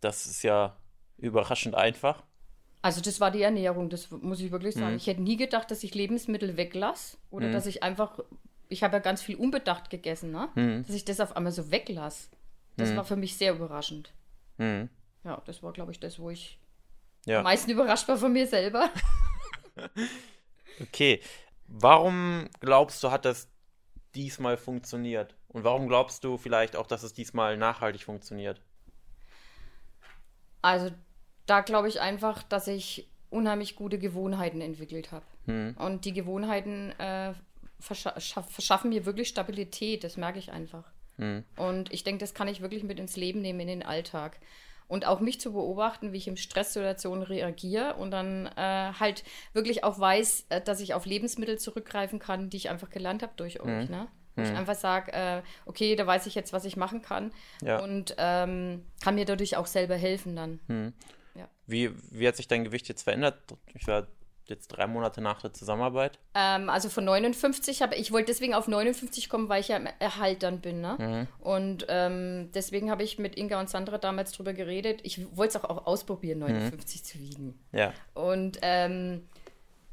das 0.00 0.24
ist 0.26 0.42
ja 0.42 0.76
überraschend 1.18 1.74
einfach. 1.74 2.22
Also 2.80 3.00
das 3.02 3.20
war 3.20 3.30
die 3.30 3.42
Ernährung, 3.42 3.90
das 3.90 4.10
muss 4.10 4.40
ich 4.40 4.50
wirklich 4.52 4.76
Mhm. 4.76 4.80
sagen. 4.80 4.96
Ich 4.96 5.06
hätte 5.06 5.20
nie 5.20 5.36
gedacht, 5.36 5.70
dass 5.70 5.82
ich 5.82 5.94
Lebensmittel 5.94 6.56
weglasse 6.56 7.18
oder 7.30 7.50
dass 7.50 7.66
ich 7.66 7.82
einfach, 7.82 8.20
ich 8.68 8.82
habe 8.84 8.94
ja 8.96 9.00
ganz 9.00 9.20
viel 9.20 9.36
unbedacht 9.36 9.90
gegessen, 9.90 10.30
ne? 10.30 10.48
Mhm. 10.54 10.84
dass 10.86 10.94
ich 10.96 11.04
das 11.04 11.20
auf 11.20 11.36
einmal 11.36 11.52
so 11.52 11.70
weglasse. 11.70 12.28
Das 12.78 12.96
war 12.96 13.04
für 13.04 13.16
mich 13.16 13.36
sehr 13.36 13.52
überraschend. 13.54 14.12
Mhm. 14.56 14.88
Ja, 15.24 15.42
das 15.46 15.62
war, 15.62 15.72
glaube 15.72 15.92
ich, 15.92 16.00
das, 16.00 16.18
wo 16.18 16.30
ich 16.30 16.58
Ja. 17.26 17.38
am 17.38 17.44
meisten 17.44 17.70
überrascht 17.70 18.08
war 18.08 18.16
von 18.16 18.32
mir 18.32 18.46
selber. 18.46 18.88
Okay. 20.80 21.20
Warum 21.66 22.48
glaubst 22.60 23.02
du, 23.02 23.10
hat 23.10 23.24
das 23.24 23.48
diesmal 24.14 24.56
funktioniert? 24.56 25.34
Und 25.48 25.64
warum 25.64 25.88
glaubst 25.88 26.24
du 26.24 26.38
vielleicht 26.38 26.76
auch, 26.76 26.86
dass 26.86 27.02
es 27.02 27.12
diesmal 27.12 27.56
nachhaltig 27.56 28.02
funktioniert? 28.04 28.60
Also 30.62 30.90
da 31.46 31.60
glaube 31.60 31.88
ich 31.88 32.00
einfach, 32.00 32.42
dass 32.42 32.66
ich 32.68 33.08
unheimlich 33.30 33.76
gute 33.76 33.98
Gewohnheiten 33.98 34.60
entwickelt 34.60 35.12
habe. 35.12 35.24
Hm. 35.46 35.76
Und 35.78 36.04
die 36.04 36.12
Gewohnheiten 36.12 36.90
äh, 36.98 37.34
verscha 37.80 38.18
schaff- 38.20 38.50
verschaffen 38.50 38.90
mir 38.90 39.04
wirklich 39.04 39.28
Stabilität, 39.28 40.04
das 40.04 40.16
merke 40.16 40.38
ich 40.38 40.50
einfach. 40.52 40.84
Hm. 41.18 41.44
Und 41.56 41.92
ich 41.92 42.04
denke, 42.04 42.20
das 42.20 42.34
kann 42.34 42.48
ich 42.48 42.60
wirklich 42.60 42.82
mit 42.82 42.98
ins 42.98 43.16
Leben 43.16 43.40
nehmen, 43.42 43.60
in 43.60 43.68
den 43.68 43.82
Alltag. 43.82 44.38
Und 44.86 45.06
auch 45.06 45.20
mich 45.20 45.38
zu 45.38 45.52
beobachten, 45.52 46.12
wie 46.12 46.16
ich 46.16 46.28
in 46.28 46.38
Stresssituationen 46.38 47.22
reagiere 47.22 47.96
und 47.96 48.10
dann 48.10 48.46
äh, 48.46 48.92
halt 48.98 49.22
wirklich 49.52 49.84
auch 49.84 49.98
weiß, 50.00 50.46
äh, 50.48 50.60
dass 50.62 50.80
ich 50.80 50.94
auf 50.94 51.04
Lebensmittel 51.04 51.58
zurückgreifen 51.58 52.18
kann, 52.18 52.48
die 52.48 52.56
ich 52.56 52.70
einfach 52.70 52.88
gelernt 52.88 53.22
habe 53.22 53.32
durch 53.36 53.60
euch. 53.60 53.90
Ne? 53.90 54.08
Ich 54.36 54.48
einfach 54.50 54.76
sage, 54.76 55.12
äh, 55.12 55.42
okay, 55.66 55.96
da 55.96 56.06
weiß 56.06 56.26
ich 56.26 56.36
jetzt, 56.36 56.52
was 56.52 56.64
ich 56.64 56.76
machen 56.76 57.02
kann 57.02 57.32
Ja. 57.60 57.80
und 57.80 58.14
ähm, 58.18 58.84
kann 59.02 59.16
mir 59.16 59.24
dadurch 59.24 59.56
auch 59.56 59.66
selber 59.66 59.96
helfen 59.96 60.36
dann. 60.36 60.94
Wie, 61.68 61.90
wie 62.10 62.26
hat 62.26 62.36
sich 62.36 62.48
dein 62.48 62.64
Gewicht 62.64 62.88
jetzt 62.88 63.02
verändert? 63.02 63.38
Ich 63.74 63.86
war 63.86 64.06
jetzt 64.50 64.68
drei 64.68 64.86
Monate 64.86 65.20
nach 65.20 65.40
der 65.40 65.52
Zusammenarbeit. 65.52 66.18
Ähm, 66.34 66.68
also 66.70 66.88
von 66.88 67.04
59 67.04 67.82
habe 67.82 67.94
ich 67.96 68.12
wollte 68.12 68.26
deswegen 68.26 68.54
auf 68.54 68.68
59 68.68 69.28
kommen, 69.28 69.48
weil 69.48 69.60
ich 69.60 69.68
ja 69.68 69.76
im 69.76 69.88
Erhalt 69.98 70.42
dann 70.42 70.60
bin. 70.60 70.80
Ne? 70.80 71.26
Und 71.40 71.86
ähm, 71.88 72.50
deswegen 72.54 72.90
habe 72.90 73.02
ich 73.02 73.18
mit 73.18 73.36
Inga 73.36 73.60
und 73.60 73.68
Sandra 73.70 73.98
damals 73.98 74.32
drüber 74.32 74.52
geredet. 74.52 75.00
Ich 75.02 75.36
wollte 75.36 75.58
es 75.58 75.64
auch, 75.64 75.68
auch 75.70 75.86
ausprobieren, 75.86 76.38
59 76.40 77.04
zu 77.04 77.18
wiegen. 77.18 77.58
Ja. 77.72 77.92
Und 78.14 78.58
ähm, 78.62 79.28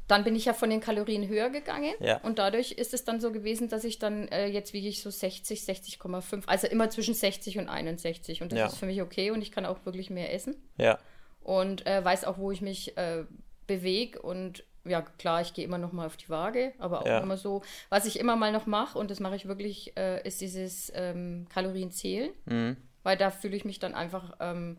dann 0.08 0.24
bin 0.24 0.36
ich 0.36 0.46
ja 0.46 0.54
von 0.54 0.70
den 0.70 0.82
Kalorien 0.82 1.28
höher 1.28 1.50
gegangen. 1.50 1.94
Ja. 2.00 2.18
Und 2.22 2.38
dadurch 2.38 2.74
ist 2.74 2.94
es 2.94 3.06
dann 3.06 3.20
so 3.20 3.32
gewesen, 3.32 3.70
dass 3.70 3.84
ich 3.84 3.98
dann, 3.98 4.28
äh, 4.28 4.46
jetzt 4.48 4.72
wiege 4.74 4.88
ich 4.88 5.02
so 5.02 5.10
60, 5.10 5.62
60,5. 5.62 6.44
Also 6.46 6.68
immer 6.68 6.92
zwischen 6.92 7.16
60 7.16 7.58
und 7.58 7.70
61. 7.70 8.44
Und 8.44 8.52
das 8.52 8.60
Ja. 8.60 8.66
ist 8.68 8.78
für 8.78 8.86
mich 8.86 9.02
okay 9.02 9.32
und 9.32 9.42
ich 9.42 9.52
kann 9.52 9.66
auch 9.66 9.84
wirklich 9.86 10.12
mehr 10.12 10.32
essen. 10.34 10.56
Ja. 10.78 11.00
Und 11.42 11.86
äh, 11.88 12.04
weiß 12.06 12.26
auch, 12.26 12.38
wo 12.38 12.52
ich 12.52 12.62
mich 12.62 12.96
äh, 12.98 13.24
bewege. 13.68 14.22
Und 14.22 14.64
ja, 14.84 15.02
klar, 15.02 15.42
ich 15.42 15.54
gehe 15.54 15.66
immer 15.66 15.78
noch 15.80 15.92
mal 15.92 16.06
auf 16.06 16.18
die 16.18 16.30
Waage, 16.30 16.74
aber 16.80 17.02
auch 17.02 17.08
Ja. 17.08 17.20
immer 17.20 17.38
so. 17.38 17.62
Was 17.90 18.06
ich 18.06 18.20
immer 18.20 18.36
mal 18.36 18.52
noch 18.52 18.66
mache, 18.68 19.00
und 19.00 19.10
das 19.12 19.20
mache 19.20 19.36
ich 19.36 19.48
wirklich, 19.48 19.96
äh, 19.98 20.22
ist 20.28 20.42
dieses 20.42 20.92
ähm, 20.96 21.48
Kalorienzählen. 21.50 22.32
Mhm. 22.46 22.78
Weil 23.04 23.18
da 23.18 23.30
fühle 23.32 23.56
ich 23.56 23.66
mich 23.66 23.80
dann 23.80 23.94
einfach 23.96 24.36
ähm, 24.40 24.78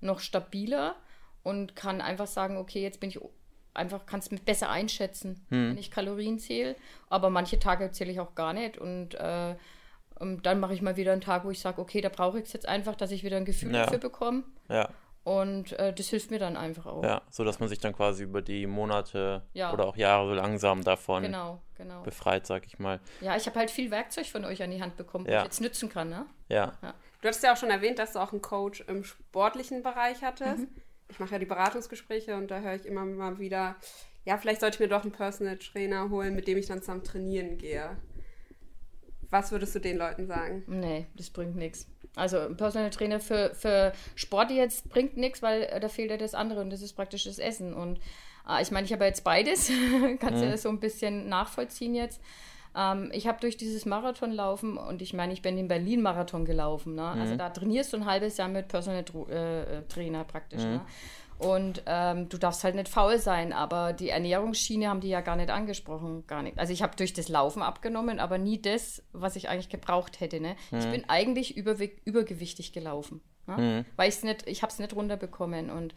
noch 0.00 0.20
stabiler 0.20 0.94
und 1.42 1.76
kann 1.76 2.00
einfach 2.00 2.26
sagen, 2.26 2.56
okay, 2.56 2.82
jetzt 2.82 2.98
bin 3.00 3.08
ich 3.10 3.20
einfach, 3.74 4.06
kann 4.06 4.18
es 4.20 4.28
besser 4.28 4.68
einschätzen, 4.70 5.44
Hm. 5.50 5.70
wenn 5.70 5.78
ich 5.78 5.90
Kalorien 5.92 6.38
zähle. 6.40 6.74
Aber 7.08 7.30
manche 7.30 7.60
Tage 7.60 7.90
zähle 7.92 8.10
ich 8.10 8.18
auch 8.18 8.34
gar 8.34 8.52
nicht. 8.52 8.76
Und 8.78 9.14
äh, 9.14 9.54
dann 10.42 10.58
mache 10.60 10.74
ich 10.74 10.82
mal 10.82 10.96
wieder 10.96 11.12
einen 11.12 11.20
Tag, 11.20 11.44
wo 11.44 11.50
ich 11.50 11.60
sage, 11.60 11.80
okay, 11.80 12.00
da 12.00 12.08
brauche 12.08 12.38
ich 12.40 12.46
es 12.46 12.52
jetzt 12.52 12.66
einfach, 12.66 12.96
dass 12.96 13.12
ich 13.12 13.22
wieder 13.22 13.36
ein 13.36 13.44
Gefühl 13.44 13.72
Ja. 13.72 13.84
dafür 13.84 13.98
bekomme. 13.98 14.42
Ja. 14.68 14.88
Und 15.28 15.72
äh, 15.78 15.92
das 15.92 16.08
hilft 16.08 16.30
mir 16.30 16.38
dann 16.38 16.56
einfach 16.56 16.86
auch. 16.86 17.04
Ja. 17.04 17.20
So 17.30 17.44
dass 17.44 17.60
man 17.60 17.68
sich 17.68 17.78
dann 17.80 17.92
quasi 17.92 18.22
über 18.24 18.40
die 18.40 18.66
Monate 18.66 19.42
Ja. 19.52 19.72
oder 19.74 19.86
auch 19.86 19.96
Jahre 19.96 20.26
so 20.28 20.34
langsam 20.34 20.82
davon 20.82 21.22
Genau, 21.22 21.60
genau. 21.76 22.02
befreit, 22.02 22.46
sag 22.46 22.66
ich 22.66 22.78
mal. 22.78 22.98
Ja, 23.20 23.36
ich 23.36 23.44
habe 23.46 23.58
halt 23.58 23.70
viel 23.70 23.90
Werkzeug 23.90 24.26
von 24.26 24.44
euch 24.46 24.62
an 24.62 24.70
die 24.70 24.80
Hand 24.80 24.96
bekommen, 24.96 25.26
wo 25.26 25.30
Ja. 25.30 25.38
ich 25.40 25.44
jetzt 25.44 25.60
nützen 25.60 25.90
kann, 25.90 26.08
ne? 26.08 26.24
Ja. 26.48 26.72
Du 27.20 27.28
hattest 27.28 27.42
ja 27.42 27.52
auch 27.52 27.56
schon 27.58 27.68
erwähnt, 27.70 27.98
dass 27.98 28.14
du 28.14 28.20
auch 28.20 28.32
einen 28.32 28.40
Coach 28.40 28.80
im 28.86 29.04
sportlichen 29.04 29.82
Bereich 29.82 30.22
hattest. 30.22 30.60
Mhm. 30.60 30.68
Ich 31.10 31.18
mache 31.20 31.32
ja 31.32 31.38
die 31.38 31.46
Beratungsgespräche 31.46 32.34
und 32.36 32.50
da 32.50 32.60
höre 32.60 32.74
ich 32.76 32.86
immer 32.86 33.04
mal 33.04 33.38
wieder, 33.38 33.76
ja, 34.24 34.38
vielleicht 34.38 34.60
sollte 34.60 34.76
ich 34.76 34.80
mir 34.80 34.88
doch 34.88 35.02
einen 35.02 35.12
Personal 35.12 35.58
Trainer 35.58 36.08
holen, 36.08 36.34
mit 36.34 36.46
dem 36.48 36.56
ich 36.56 36.66
dann 36.66 36.80
zusammen 36.80 37.04
trainieren 37.04 37.58
gehe. 37.58 37.96
Was 39.30 39.52
würdest 39.52 39.74
du 39.74 39.78
den 39.80 39.98
Leuten 39.98 40.26
sagen? 40.26 40.64
Nee, 40.66 41.06
das 41.16 41.28
bringt 41.28 41.54
nichts. 41.56 41.86
Also 42.18 42.38
ein 42.38 42.56
Personal 42.56 42.90
Trainer 42.90 43.20
für, 43.20 43.54
für 43.54 43.92
Sport 44.14 44.50
jetzt 44.50 44.88
bringt 44.88 45.16
nichts, 45.16 45.42
weil 45.42 45.62
äh, 45.62 45.80
da 45.80 45.88
fehlt 45.88 46.10
ja 46.10 46.16
das 46.16 46.34
andere 46.34 46.60
und 46.60 46.70
das 46.70 46.82
ist 46.82 46.94
praktisch 46.94 47.24
das 47.24 47.38
Essen. 47.38 47.74
Und 47.74 47.98
äh, 48.48 48.62
ich 48.62 48.70
meine, 48.70 48.86
ich 48.86 48.92
habe 48.92 49.04
jetzt 49.04 49.24
beides, 49.24 49.70
kannst 50.20 50.42
du 50.42 50.50
das 50.50 50.62
so 50.62 50.68
ein 50.68 50.80
bisschen 50.80 51.28
nachvollziehen 51.28 51.94
jetzt. 51.94 52.20
Ähm, 52.76 53.10
ich 53.12 53.26
habe 53.26 53.40
durch 53.40 53.56
dieses 53.56 53.86
Marathonlaufen 53.86 54.76
und 54.76 55.02
ich 55.02 55.14
meine, 55.14 55.32
ich 55.32 55.42
bin 55.42 55.56
den 55.56 55.68
Berlin-Marathon 55.68 56.44
gelaufen. 56.44 56.94
Ne? 56.94 57.06
Also 57.06 57.36
da 57.36 57.50
trainierst 57.50 57.92
du 57.92 57.98
ein 57.98 58.06
halbes 58.06 58.36
Jahr 58.36 58.48
mit 58.48 58.68
Personal 58.68 59.04
äh, 59.30 59.78
äh, 59.78 59.82
Trainer 59.88 60.24
praktisch. 60.24 60.62
Ne? 60.62 60.80
Und 61.38 61.82
ähm, 61.86 62.28
du 62.28 62.36
darfst 62.36 62.64
halt 62.64 62.74
nicht 62.74 62.88
faul 62.88 63.18
sein, 63.18 63.52
aber 63.52 63.92
die 63.92 64.08
Ernährungsschiene 64.08 64.88
haben 64.88 65.00
die 65.00 65.08
ja 65.08 65.20
gar 65.20 65.36
nicht 65.36 65.50
angesprochen, 65.50 66.26
gar 66.26 66.42
nicht. 66.42 66.58
Also 66.58 66.72
ich 66.72 66.82
habe 66.82 66.96
durch 66.96 67.12
das 67.12 67.28
Laufen 67.28 67.62
abgenommen, 67.62 68.18
aber 68.18 68.38
nie 68.38 68.60
das, 68.60 69.04
was 69.12 69.36
ich 69.36 69.48
eigentlich 69.48 69.68
gebraucht 69.68 70.18
hätte. 70.20 70.40
Ne? 70.40 70.56
Ich 70.72 70.90
bin 70.90 71.08
eigentlich 71.08 71.56
übergewichtig 71.56 72.72
gelaufen, 72.72 73.20
ne? 73.46 73.84
weil 73.94 74.08
ich's 74.08 74.24
nicht, 74.24 74.48
ich 74.48 74.62
habe 74.62 74.72
es 74.72 74.80
nicht 74.80 74.96
runterbekommen. 74.96 75.70
Und 75.70 75.94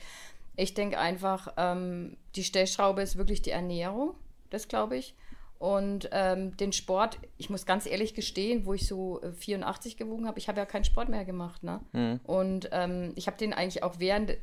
ich 0.55 0.75
denke 0.75 0.99
einfach, 0.99 1.53
ähm, 1.57 2.17
die 2.35 2.43
Stellschraube 2.43 3.01
ist 3.01 3.17
wirklich 3.17 3.41
die 3.41 3.51
Ernährung, 3.51 4.13
das 4.51 4.67
glaube 4.67 4.97
ich. 4.97 5.15
Und 5.57 6.09
ähm, 6.11 6.57
den 6.57 6.73
Sport, 6.73 7.19
ich 7.37 7.51
muss 7.51 7.67
ganz 7.67 7.85
ehrlich 7.85 8.15
gestehen, 8.15 8.65
wo 8.65 8.73
ich 8.73 8.87
so 8.87 9.21
äh, 9.21 9.31
84 9.31 9.95
gewogen 9.95 10.27
habe, 10.27 10.39
ich 10.39 10.47
habe 10.47 10.59
ja 10.59 10.65
keinen 10.65 10.85
Sport 10.85 11.09
mehr 11.09 11.23
gemacht. 11.23 11.63
Ne? 11.63 11.81
Und 12.23 12.69
ähm, 12.71 13.13
ich 13.15 13.27
habe 13.27 13.37
den 13.37 13.53
eigentlich 13.53 13.83
auch 13.83 13.95
während, 13.99 14.37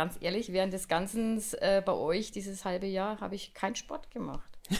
ganz 0.00 0.16
ehrlich, 0.22 0.50
während 0.50 0.72
des 0.72 0.88
Ganzen 0.88 1.42
äh, 1.60 1.82
bei 1.84 1.92
euch, 1.92 2.32
dieses 2.32 2.64
halbe 2.64 2.86
Jahr, 2.86 3.20
habe 3.20 3.34
ich 3.34 3.52
keinen 3.52 3.74
Sport 3.76 4.10
gemacht. 4.10 4.48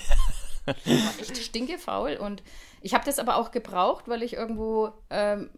Ich 0.84 1.04
war 1.04 1.20
echt 1.20 1.36
stinkefaul 1.38 2.16
und 2.16 2.42
ich 2.80 2.94
habe 2.94 3.04
das 3.04 3.18
aber 3.18 3.36
auch 3.36 3.50
gebraucht, 3.50 4.08
weil 4.08 4.22
ich 4.22 4.34
irgendwo, 4.34 4.90
ähm, 5.08 5.50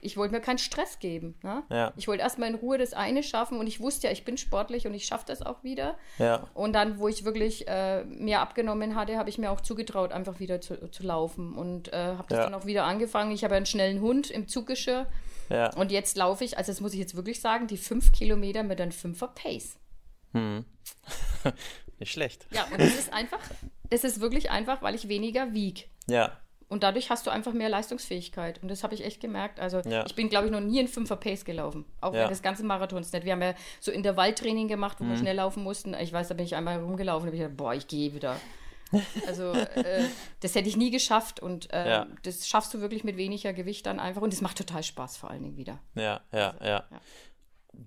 ich 0.00 0.16
wollte 0.16 0.32
mir 0.32 0.40
keinen 0.40 0.58
Stress 0.58 1.00
geben. 1.00 1.34
Ne? 1.42 1.64
Ja. 1.70 1.92
Ich 1.96 2.06
wollte 2.08 2.22
erstmal 2.22 2.48
in 2.48 2.54
Ruhe 2.54 2.78
das 2.78 2.94
eine 2.94 3.22
schaffen 3.24 3.58
und 3.58 3.66
ich 3.66 3.80
wusste 3.80 4.06
ja, 4.06 4.12
ich 4.12 4.24
bin 4.24 4.38
sportlich 4.38 4.86
und 4.86 4.94
ich 4.94 5.04
schaffe 5.06 5.24
das 5.26 5.42
auch 5.42 5.62
wieder. 5.64 5.98
Ja. 6.18 6.46
Und 6.54 6.72
dann, 6.72 6.98
wo 6.98 7.08
ich 7.08 7.24
wirklich 7.24 7.66
äh, 7.68 8.04
mehr 8.04 8.40
abgenommen 8.40 8.94
hatte, 8.94 9.18
habe 9.18 9.28
ich 9.28 9.38
mir 9.38 9.50
auch 9.50 9.60
zugetraut, 9.60 10.12
einfach 10.12 10.38
wieder 10.38 10.60
zu, 10.60 10.90
zu 10.90 11.02
laufen 11.02 11.54
und 11.54 11.92
äh, 11.92 11.96
habe 11.96 12.26
das 12.28 12.38
Ja. 12.38 12.44
dann 12.44 12.54
auch 12.54 12.64
wieder 12.64 12.84
angefangen. 12.84 13.32
Ich 13.32 13.44
habe 13.44 13.54
einen 13.56 13.66
schnellen 13.66 14.00
Hund 14.00 14.30
im 14.30 14.48
Zuggeschirr 14.48 15.08
Ja. 15.50 15.74
und 15.76 15.90
jetzt 15.92 16.16
laufe 16.16 16.44
ich, 16.44 16.56
also 16.58 16.72
das 16.72 16.80
muss 16.80 16.92
ich 16.94 16.98
jetzt 17.00 17.14
wirklich 17.16 17.40
sagen, 17.40 17.66
die 17.66 17.76
fünf 17.76 18.12
Kilometer 18.12 18.62
mit 18.62 18.80
einem 18.80 18.92
Fünfer 18.92 19.28
Pace. 19.28 19.76
Nicht 21.98 22.12
schlecht. 22.12 22.46
Ja, 22.50 22.64
und 22.72 22.80
das 22.80 22.94
ist 22.94 23.12
einfach, 23.12 23.38
das 23.90 24.04
ist 24.04 24.20
wirklich 24.20 24.50
einfach, 24.50 24.82
weil 24.82 24.94
ich 24.94 25.08
weniger 25.08 25.52
wieg. 25.52 25.88
Ja. 26.08 26.36
Und 26.68 26.82
dadurch 26.84 27.10
hast 27.10 27.26
du 27.26 27.30
einfach 27.30 27.52
mehr 27.52 27.68
Leistungsfähigkeit. 27.68 28.62
Und 28.62 28.70
das 28.70 28.82
habe 28.82 28.94
ich 28.94 29.04
echt 29.04 29.20
gemerkt. 29.20 29.60
Also 29.60 29.80
Ja. 29.80 30.06
ich 30.06 30.14
bin, 30.14 30.30
glaube 30.30 30.46
ich, 30.46 30.52
noch 30.52 30.60
nie 30.60 30.80
in 30.80 30.88
Fünfer 30.88 31.16
Pace 31.16 31.44
gelaufen. 31.44 31.84
Auch 32.00 32.12
Ja. 32.14 32.20
während 32.20 32.30
des 32.32 32.40
ganzen 32.42 32.66
Marathons 32.66 33.12
nicht. 33.12 33.24
Wir 33.26 33.32
haben 33.32 33.42
ja 33.42 33.54
so 33.78 33.92
Intervalltraining 33.92 34.68
gemacht, 34.68 34.98
Mhm. 34.98 35.04
wo 35.04 35.10
wir 35.10 35.18
schnell 35.18 35.36
laufen 35.36 35.62
mussten. 35.62 35.92
Ich 35.94 36.12
weiß, 36.14 36.28
da 36.28 36.34
bin 36.34 36.46
ich 36.46 36.56
einmal 36.56 36.80
rumgelaufen 36.80 37.24
und 37.24 37.26
habe 37.26 37.36
ich 37.36 37.42
gedacht, 37.42 37.56
boah, 37.58 37.74
ich 37.74 37.86
gehe 37.88 38.14
wieder. 38.14 38.40
Also 39.26 39.52
äh, 39.52 40.04
das 40.40 40.54
hätte 40.54 40.68
ich 40.68 40.76
nie 40.76 40.90
geschafft. 40.90 41.40
Und 41.40 41.72
äh, 41.72 41.88
Ja. 41.88 42.06
das 42.22 42.46
schaffst 42.48 42.72
du 42.74 42.80
wirklich 42.80 43.04
mit 43.04 43.16
weniger 43.16 43.52
Gewicht 43.52 43.86
dann 43.86 44.00
einfach. 44.00 44.22
Und 44.22 44.32
es 44.32 44.40
macht 44.40 44.58
total 44.58 44.82
Spaß 44.82 45.16
vor 45.16 45.30
allen 45.30 45.42
Dingen 45.42 45.56
wieder. 45.56 45.78
Ja, 45.94 46.20
ja, 46.32 46.54
ja. 46.60 46.64
ja. 46.90 47.00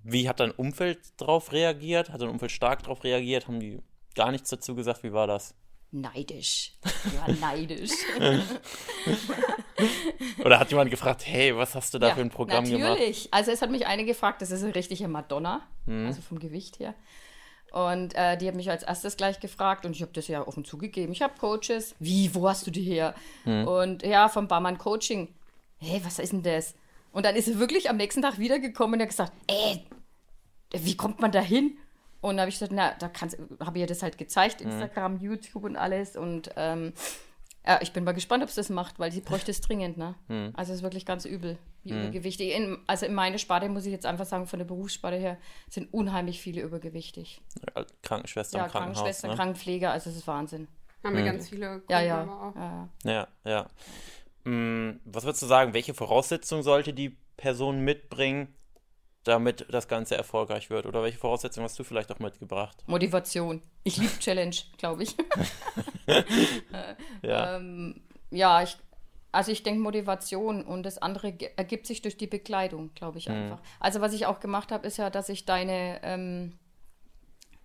Wie 0.03 0.27
hat 0.27 0.39
dein 0.39 0.51
Umfeld 0.51 0.99
darauf 1.17 1.51
reagiert? 1.51 2.09
Hat 2.09 2.21
dein 2.21 2.29
Umfeld 2.29 2.51
stark 2.51 2.81
darauf 2.83 3.03
reagiert? 3.03 3.47
Haben 3.47 3.59
die 3.59 3.81
gar 4.15 4.31
nichts 4.31 4.49
dazu 4.49 4.73
gesagt? 4.75 5.03
Wie 5.03 5.13
war 5.13 5.27
das? 5.27 5.53
Neidisch. 5.91 6.73
Ja, 7.13 7.31
neidisch. 7.39 7.91
Oder 10.43 10.59
hat 10.59 10.69
jemand 10.71 10.89
gefragt, 10.89 11.25
hey, 11.25 11.55
was 11.55 11.75
hast 11.75 11.93
du 11.93 11.99
da 11.99 12.09
Ja, 12.09 12.15
für 12.15 12.21
ein 12.21 12.29
Programm 12.29 12.65
gemacht? 12.65 12.89
Natürlich. 12.89 13.33
Also 13.33 13.51
es 13.51 13.61
hat 13.61 13.69
mich 13.71 13.85
eine 13.87 14.05
gefragt, 14.05 14.41
das 14.41 14.51
ist 14.51 14.63
eine 14.63 14.75
richtige 14.75 15.07
Madonna, 15.07 15.61
Mhm. 15.85 16.07
also 16.07 16.21
vom 16.21 16.39
Gewicht 16.39 16.79
her. 16.79 16.95
Und 17.71 18.15
äh, 18.15 18.37
die 18.37 18.47
hat 18.47 18.55
mich 18.55 18.69
als 18.69 18.83
erstes 18.83 19.17
gleich 19.17 19.39
gefragt 19.39 19.85
und 19.85 19.91
ich 19.91 20.01
habe 20.01 20.13
das 20.13 20.27
ja 20.27 20.47
offen 20.47 20.63
zugegeben. 20.63 21.11
Ich 21.11 21.21
habe 21.21 21.33
Coaches. 21.37 21.93
Wie, 21.99 22.33
wo 22.33 22.47
hast 22.47 22.65
du 22.65 22.71
die 22.71 22.83
her? 22.83 23.13
Mhm. 23.43 23.67
Und 23.67 24.03
ja, 24.03 24.29
vom 24.29 24.47
Barmann 24.47 24.77
Coaching. 24.77 25.27
Hey, 25.77 26.01
was 26.03 26.19
ist 26.19 26.31
denn 26.31 26.43
das? 26.43 26.73
Und 27.11 27.25
dann 27.25 27.35
ist 27.35 27.47
er 27.47 27.59
wirklich 27.59 27.89
am 27.89 27.97
nächsten 27.97 28.21
Tag 28.21 28.39
wiedergekommen 28.39 28.95
und 28.95 29.01
hat 29.01 29.09
gesagt, 29.09 29.33
ey, 29.47 29.85
wie 30.73 30.95
kommt 30.97 31.19
man 31.19 31.31
da 31.31 31.41
hin? 31.41 31.77
Und 32.21 32.37
da 32.37 32.41
habe 32.41 32.49
ich 32.49 32.55
gesagt, 32.55 32.71
na, 32.71 32.93
da 32.97 33.11
habe 33.65 33.77
ich 33.77 33.81
ihr 33.81 33.87
das 33.87 34.03
halt 34.03 34.17
gezeigt, 34.17 34.61
mhm. 34.61 34.71
Instagram, 34.71 35.13
mhm. 35.15 35.21
YouTube 35.21 35.63
und 35.63 35.75
alles. 35.75 36.15
Und 36.15 36.49
ähm, 36.55 36.93
ja, 37.67 37.79
ich 37.81 37.93
bin 37.93 38.03
mal 38.03 38.13
gespannt, 38.13 38.43
ob 38.43 38.49
es 38.49 38.55
das 38.55 38.69
macht, 38.69 38.99
weil 38.99 39.11
sie 39.11 39.21
bräuchte 39.21 39.49
es 39.51 39.59
dringend, 39.61 39.97
ne? 39.97 40.15
Mhm. 40.27 40.51
Also 40.55 40.71
es 40.71 40.79
ist 40.79 40.83
wirklich 40.83 41.05
ganz 41.05 41.25
übel, 41.25 41.57
wie 41.83 41.93
mhm. 41.93 42.03
übergewichtig. 42.03 42.53
In, 42.53 42.77
also 42.85 43.05
in 43.05 43.13
meine 43.13 43.39
Sparte 43.39 43.69
muss 43.69 43.85
ich 43.85 43.91
jetzt 43.91 44.05
einfach 44.05 44.25
sagen, 44.25 44.45
von 44.45 44.59
der 44.59 44.65
Berufssparte 44.65 45.17
her 45.17 45.37
sind 45.69 45.91
unheimlich 45.91 46.39
viele 46.39 46.61
übergewichtig. 46.61 47.41
Ja, 47.75 47.85
Krankenschwestern, 48.03 48.61
ja, 48.61 48.67
Krankenschwestern, 48.67 49.31
ne? 49.31 49.35
Krankenpfleger, 49.35 49.91
also 49.91 50.09
es 50.09 50.17
ist 50.17 50.27
Wahnsinn. 50.27 50.67
Haben 51.03 51.15
wir 51.15 51.21
mhm. 51.21 51.27
ganz 51.27 51.49
viele 51.49 51.81
ja, 51.89 52.01
ja, 52.01 52.23
auch. 52.23 52.55
ja, 52.55 52.89
ja. 53.03 53.27
Ja, 53.43 53.69
ja. 54.45 54.51
Mm, 54.51 54.99
was 55.05 55.23
würdest 55.23 55.41
du 55.41 55.47
sagen, 55.47 55.73
welche 55.73 55.93
Voraussetzungen 55.93 56.63
sollte 56.63 56.93
die 56.93 57.17
Person 57.37 57.79
mitbringen, 57.81 58.55
damit 59.25 59.65
das 59.69 59.87
Ganze 59.87 60.15
erfolgreich 60.15 60.69
wird? 60.69 60.85
Oder 60.85 61.03
welche 61.03 61.17
Voraussetzungen 61.17 61.65
hast 61.65 61.77
du 61.77 61.83
vielleicht 61.83 62.11
auch 62.11 62.19
mitgebracht? 62.19 62.77
Motivation. 62.87 63.61
Ich 63.83 63.97
liebe 63.97 64.17
Challenge, 64.19 64.55
glaube 64.77 65.03
ich. 65.03 65.15
ja. 67.21 67.55
Ähm, 67.57 68.01
ja, 68.31 68.61
ich, 68.63 68.77
also 69.31 69.51
ich 69.51 69.63
denke 69.63 69.81
Motivation 69.81 70.63
und 70.63 70.83
das 70.83 70.97
andere 70.97 71.33
ergibt 71.57 71.87
sich 71.87 72.01
durch 72.01 72.17
die 72.17 72.27
Bekleidung, 72.27 72.93
glaube 72.93 73.17
ich 73.17 73.27
mhm. 73.27 73.35
einfach. 73.35 73.57
Mhm. 73.57 73.65
Also 73.79 74.01
was 74.01 74.13
ich 74.13 74.25
auch 74.25 74.39
gemacht 74.39 74.71
habe, 74.71 74.85
ist 74.87 74.97
ja, 74.97 75.09
dass 75.09 75.29
ich 75.29 75.45
deine, 75.45 75.99
ähm, 76.03 76.53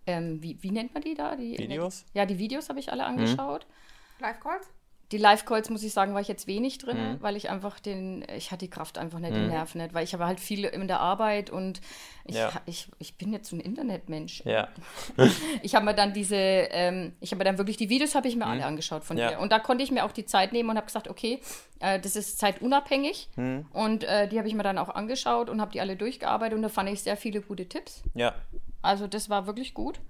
ähm, 0.06 0.42
wie, 0.42 0.62
wie 0.62 0.70
nennt 0.70 0.94
man 0.94 1.02
die 1.02 1.14
da? 1.14 1.36
Die, 1.36 1.58
Videos? 1.58 2.04
ja, 2.14 2.26
die 2.26 2.38
Videos 2.38 2.68
habe 2.68 2.80
ich 2.80 2.90
alle 2.90 3.02
mhm. 3.02 3.08
angeschaut. 3.08 3.66
Mhm. 3.66 4.24
Live-Calls? 4.24 4.68
Die 5.12 5.18
Live-Calls, 5.18 5.70
muss 5.70 5.82
ich 5.82 5.92
sagen, 5.92 6.14
war 6.14 6.20
ich 6.20 6.28
jetzt 6.28 6.46
wenig 6.46 6.78
drin, 6.78 6.96
mhm. 6.96 7.16
weil 7.20 7.36
ich 7.36 7.50
einfach 7.50 7.80
den, 7.80 8.24
ich 8.36 8.50
hatte 8.50 8.64
die 8.64 8.70
Kraft 8.70 8.96
einfach 8.96 9.18
nicht, 9.18 9.32
mhm. 9.32 9.42
die 9.42 9.48
Nerven 9.48 9.80
nicht, 9.80 9.92
weil 9.92 10.04
ich 10.04 10.12
habe 10.14 10.26
halt 10.26 10.38
viel 10.38 10.64
in 10.64 10.86
der 10.86 11.00
Arbeit 11.00 11.50
und 11.50 11.80
ich, 12.24 12.36
ja. 12.36 12.52
ich, 12.66 12.88
ich 12.98 13.16
bin 13.16 13.32
jetzt 13.32 13.50
so 13.50 13.56
ein 13.56 13.60
Internetmensch. 13.60 14.44
Ja. 14.44 14.68
ich 15.62 15.74
habe 15.74 15.84
mir 15.84 15.94
dann 15.94 16.12
diese, 16.12 16.36
ähm, 16.36 17.14
ich 17.20 17.32
habe 17.32 17.38
mir 17.38 17.44
dann 17.44 17.58
wirklich, 17.58 17.76
die 17.76 17.88
Videos 17.88 18.14
habe 18.14 18.28
ich 18.28 18.36
mir 18.36 18.44
mhm. 18.44 18.52
alle 18.52 18.66
angeschaut 18.66 19.04
von 19.04 19.18
ja. 19.18 19.30
dir. 19.30 19.40
Und 19.40 19.50
da 19.50 19.58
konnte 19.58 19.82
ich 19.82 19.90
mir 19.90 20.04
auch 20.04 20.12
die 20.12 20.26
Zeit 20.26 20.52
nehmen 20.52 20.70
und 20.70 20.76
habe 20.76 20.86
gesagt, 20.86 21.08
okay, 21.08 21.40
äh, 21.80 21.98
das 21.98 22.14
ist 22.14 22.38
zeitunabhängig. 22.38 23.28
Mhm. 23.36 23.66
Und 23.72 24.04
äh, 24.04 24.28
die 24.28 24.38
habe 24.38 24.46
ich 24.46 24.54
mir 24.54 24.62
dann 24.62 24.78
auch 24.78 24.90
angeschaut 24.90 25.50
und 25.50 25.60
habe 25.60 25.72
die 25.72 25.80
alle 25.80 25.96
durchgearbeitet 25.96 26.56
und 26.56 26.62
da 26.62 26.68
fand 26.68 26.88
ich 26.88 27.02
sehr 27.02 27.16
viele 27.16 27.40
gute 27.40 27.66
Tipps. 27.66 28.02
Ja. 28.14 28.34
Also 28.82 29.06
das 29.06 29.28
war 29.28 29.46
wirklich 29.46 29.74
gut. 29.74 30.00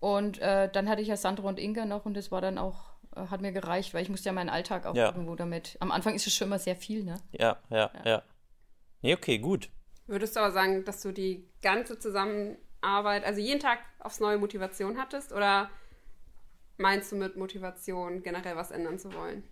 Und 0.00 0.38
äh, 0.38 0.70
dann 0.70 0.88
hatte 0.88 1.02
ich 1.02 1.08
ja 1.08 1.16
Sandro 1.16 1.48
und 1.48 1.58
Inga 1.58 1.84
noch 1.84 2.06
und 2.06 2.14
das 2.14 2.30
war 2.30 2.40
dann 2.40 2.56
auch 2.56 2.76
hat 3.30 3.40
mir 3.40 3.52
gereicht, 3.52 3.94
weil 3.94 4.02
ich 4.02 4.08
musste 4.08 4.28
ja 4.28 4.32
meinen 4.32 4.48
Alltag 4.48 4.86
auch 4.86 4.94
ja. 4.94 5.06
irgendwo 5.06 5.34
damit. 5.34 5.76
Am 5.80 5.90
Anfang 5.90 6.14
ist 6.14 6.26
es 6.26 6.34
schon 6.34 6.48
immer 6.48 6.58
sehr 6.58 6.76
viel, 6.76 7.04
ne? 7.04 7.16
Ja, 7.32 7.58
ja, 7.70 7.90
ja. 7.94 8.04
ja. 8.04 8.22
Nee, 9.02 9.14
okay, 9.14 9.38
gut. 9.38 9.70
Würdest 10.06 10.36
du 10.36 10.40
aber 10.40 10.52
sagen, 10.52 10.84
dass 10.84 11.02
du 11.02 11.12
die 11.12 11.48
ganze 11.62 11.98
Zusammenarbeit, 11.98 13.24
also 13.24 13.40
jeden 13.40 13.60
Tag 13.60 13.80
aufs 13.98 14.20
neue 14.20 14.38
Motivation 14.38 14.98
hattest? 14.98 15.32
Oder 15.32 15.70
meinst 16.78 17.12
du 17.12 17.16
mit 17.16 17.36
Motivation 17.36 18.22
generell 18.22 18.56
was 18.56 18.70
ändern 18.70 18.98
zu 18.98 19.12
wollen? 19.12 19.44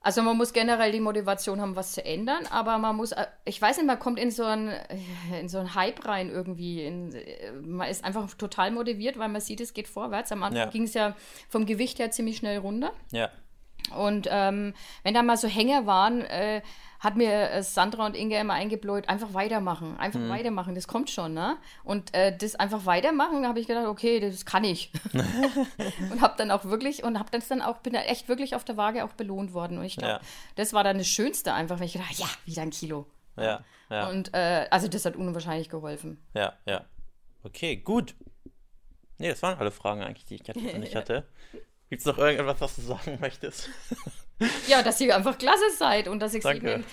Also 0.00 0.22
man 0.22 0.36
muss 0.36 0.52
generell 0.52 0.92
die 0.92 1.00
Motivation 1.00 1.60
haben, 1.60 1.74
was 1.74 1.92
zu 1.92 2.04
ändern, 2.04 2.46
aber 2.50 2.78
man 2.78 2.96
muss, 2.96 3.12
äh, 3.12 3.26
ich 3.44 3.60
weiß 3.60 3.78
nicht, 3.78 3.86
man 3.86 3.98
kommt 3.98 4.18
in 4.18 4.30
so 4.30 4.44
einen, 4.44 4.68
äh, 4.68 5.40
in 5.40 5.48
so 5.48 5.58
einen 5.58 5.74
Hype 5.74 6.06
rein 6.06 6.30
irgendwie. 6.30 6.84
In, 6.84 7.12
äh, 7.12 7.52
man 7.52 7.88
ist 7.88 8.04
einfach 8.04 8.32
total 8.34 8.70
motiviert, 8.70 9.18
weil 9.18 9.28
man 9.28 9.40
sieht, 9.40 9.60
es 9.60 9.74
geht 9.74 9.88
vorwärts. 9.88 10.30
Am 10.30 10.42
Anfang 10.42 10.66
ja. 10.66 10.70
ging 10.70 10.84
es 10.84 10.94
ja 10.94 11.16
vom 11.48 11.66
Gewicht 11.66 11.98
her 11.98 12.10
ziemlich 12.10 12.36
schnell 12.36 12.58
runter. 12.58 12.92
Ja. 13.10 13.30
Und 13.96 14.28
ähm, 14.30 14.74
wenn 15.02 15.14
da 15.14 15.22
mal 15.22 15.36
so 15.36 15.48
Hänge 15.48 15.86
waren, 15.86 16.22
äh, 16.22 16.62
hat 17.00 17.16
mir 17.16 17.50
äh, 17.50 17.62
Sandra 17.62 18.06
und 18.06 18.16
Inge 18.16 18.38
immer 18.38 18.54
eingebläut, 18.54 19.08
einfach 19.08 19.32
weitermachen, 19.32 19.96
einfach 19.98 20.18
mhm. 20.18 20.30
weitermachen, 20.30 20.74
das 20.74 20.88
kommt 20.88 21.10
schon, 21.10 21.32
ne? 21.32 21.56
Und 21.84 22.12
äh, 22.12 22.36
das 22.36 22.56
einfach 22.56 22.86
weitermachen, 22.86 23.42
da 23.42 23.48
habe 23.48 23.60
ich 23.60 23.68
gedacht, 23.68 23.86
okay, 23.86 24.18
das 24.18 24.44
kann 24.44 24.64
ich. 24.64 24.92
und 26.10 26.20
habe 26.20 26.34
dann 26.36 26.50
auch 26.50 26.64
wirklich, 26.64 27.04
und 27.04 27.18
habe 27.18 27.30
das 27.30 27.48
dann 27.48 27.62
auch, 27.62 27.78
bin 27.78 27.92
da 27.92 28.00
echt 28.00 28.28
wirklich 28.28 28.56
auf 28.56 28.64
der 28.64 28.76
Waage 28.76 29.04
auch 29.04 29.12
belohnt 29.12 29.54
worden. 29.54 29.78
Und 29.78 29.84
ich 29.84 29.96
glaube, 29.96 30.14
ja. 30.14 30.20
das 30.56 30.72
war 30.72 30.82
dann 30.82 30.98
das 30.98 31.06
Schönste 31.06 31.52
einfach, 31.54 31.78
wenn 31.78 31.86
ich 31.86 31.92
gedacht 31.92 32.18
ja, 32.18 32.26
wieder 32.44 32.62
ein 32.62 32.70
Kilo. 32.70 33.06
Ja, 33.36 33.60
ja. 33.90 34.08
Und 34.08 34.34
äh, 34.34 34.66
also 34.70 34.88
das 34.88 35.04
hat 35.04 35.14
unwahrscheinlich 35.14 35.68
geholfen. 35.68 36.20
Ja, 36.34 36.54
ja. 36.66 36.84
Okay, 37.44 37.76
gut. 37.76 38.16
Nee, 39.18 39.28
das 39.28 39.42
waren 39.42 39.58
alle 39.58 39.70
Fragen 39.70 40.02
eigentlich, 40.02 40.24
die 40.24 40.34
ich 40.34 40.74
nicht 40.78 40.96
hatte. 40.96 41.28
Gibt 41.90 42.00
es 42.00 42.06
noch 42.06 42.18
irgendetwas, 42.18 42.60
was 42.60 42.76
du 42.76 42.82
sagen 42.82 43.18
möchtest? 43.20 43.70
ja, 44.68 44.82
dass 44.82 45.00
ihr 45.00 45.16
einfach 45.16 45.38
klasse 45.38 45.70
seid 45.76 46.08
und 46.08 46.20
dass 46.20 46.34
ich 46.34 46.44
es 46.44 46.52
jedem, 46.52 46.84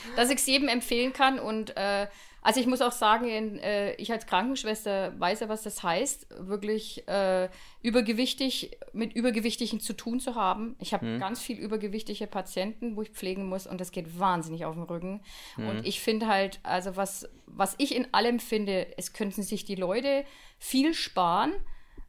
jedem 0.45 0.67
empfehlen 0.67 1.13
kann. 1.13 1.37
Und 1.39 1.75
äh, 1.75 2.07
also 2.41 2.59
ich 2.59 2.67
muss 2.67 2.81
auch 2.81 2.91
sagen, 2.91 3.27
in, 3.27 3.57
äh, 3.59 3.95
ich 3.95 4.11
als 4.11 4.25
Krankenschwester 4.25 5.19
weiß 5.19 5.41
ja, 5.41 5.49
was 5.49 5.63
das 5.63 5.81
heißt, 5.83 6.27
wirklich 6.47 7.07
äh, 7.07 7.49
übergewichtig 7.81 8.77
mit 8.93 9.13
Übergewichtigen 9.13 9.79
zu 9.79 9.93
tun 9.93 10.19
zu 10.19 10.35
haben. 10.35 10.75
Ich 10.79 10.93
habe 10.93 11.05
mhm. 11.05 11.19
ganz 11.19 11.41
viel 11.41 11.57
übergewichtige 11.57 12.27
Patienten, 12.27 12.95
wo 12.95 13.01
ich 13.01 13.09
pflegen 13.09 13.47
muss 13.47 13.67
und 13.67 13.81
das 13.81 13.91
geht 13.91 14.19
wahnsinnig 14.19 14.65
auf 14.65 14.75
den 14.75 14.83
Rücken. 14.83 15.21
Mhm. 15.57 15.67
Und 15.67 15.87
ich 15.87 16.01
finde 16.01 16.27
halt, 16.27 16.59
also 16.63 16.95
was, 16.95 17.27
was 17.47 17.75
ich 17.79 17.95
in 17.95 18.13
allem 18.13 18.39
finde, 18.39 18.95
es 18.97 19.13
könnten 19.13 19.43
sich 19.43 19.65
die 19.65 19.75
Leute 19.75 20.23
viel 20.57 20.93
sparen 20.93 21.53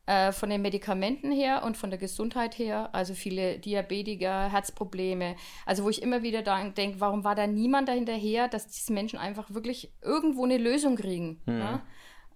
äh, 0.07 0.33
von 0.33 0.51
den 0.51 0.63
Medikamenten 0.63 1.33
her 1.33 1.63
und 1.65 1.77
von 1.77 1.91
der 1.91 1.99
Gesundheit 1.99 2.59
her, 2.59 2.91
also 2.93 3.15
viele 3.15 3.59
Diabetiker, 3.59 4.51
Herzprobleme, 4.51 5.37
also 5.67 5.85
wo 5.85 5.91
ich 5.91 6.01
immer 6.01 6.23
wieder 6.23 6.43
denke, 6.43 7.01
warum 7.01 7.25
war 7.25 7.35
da 7.35 7.47
niemand 7.47 7.89
dahinterher, 7.89 8.49
dass 8.49 8.69
diese 8.69 8.93
Menschen 8.93 9.19
einfach 9.19 9.53
wirklich 9.53 9.93
irgendwo 10.03 10.45
eine 10.45 10.59
Lösung 10.59 10.97
kriegen. 10.97 11.41
Mhm. 11.47 11.59
Ne? 11.59 11.83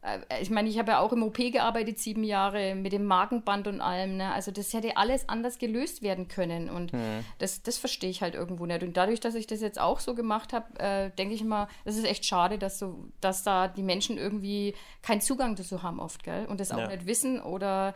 Äh, 0.02 0.42
ich 0.42 0.50
meine, 0.50 0.68
ich 0.68 0.78
habe 0.78 0.92
ja 0.92 1.00
auch 1.00 1.12
im 1.12 1.22
OP 1.22 1.36
gearbeitet, 1.36 1.98
sieben 1.98 2.24
Jahre, 2.24 2.74
mit 2.74 2.92
dem 2.92 3.04
Magenband 3.04 3.68
und 3.68 3.80
allem. 3.80 4.16
Ne? 4.16 4.32
Also 4.32 4.50
das 4.50 4.72
hätte 4.72 4.96
alles 4.96 5.28
anders 5.28 5.58
gelöst 5.58 6.02
werden 6.02 6.28
können. 6.28 6.70
Und 6.70 6.92
mhm. 6.92 7.24
das, 7.38 7.62
das 7.62 7.78
verstehe 7.78 8.10
ich 8.10 8.22
halt 8.22 8.34
irgendwo 8.34 8.66
nicht. 8.66 8.82
Und 8.82 8.96
dadurch, 8.96 9.20
dass 9.20 9.34
ich 9.34 9.46
das 9.46 9.60
jetzt 9.60 9.80
auch 9.80 10.00
so 10.00 10.14
gemacht 10.14 10.52
habe, 10.52 10.78
äh, 10.78 11.10
denke 11.10 11.34
ich 11.34 11.42
immer, 11.42 11.68
das 11.84 11.96
ist 11.96 12.04
echt 12.04 12.24
schade, 12.24 12.58
dass, 12.58 12.78
so, 12.78 13.08
dass 13.20 13.42
da 13.42 13.68
die 13.68 13.82
Menschen 13.82 14.18
irgendwie 14.18 14.74
keinen 15.02 15.20
Zugang 15.20 15.56
dazu 15.56 15.82
haben 15.82 16.00
oft, 16.00 16.22
gell? 16.24 16.46
Und 16.46 16.60
das 16.60 16.72
auch 16.72 16.78
ja. 16.78 16.88
nicht 16.88 17.06
wissen 17.06 17.40
oder 17.40 17.94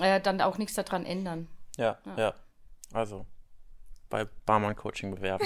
äh, 0.00 0.20
dann 0.20 0.40
auch 0.40 0.58
nichts 0.58 0.74
daran 0.74 1.06
ändern. 1.06 1.48
Ja, 1.76 1.98
ja. 2.06 2.16
ja. 2.16 2.34
Also 2.92 3.26
bei 4.08 4.26
Barmann 4.46 4.76
Coaching 4.76 5.14
bewerben. 5.14 5.44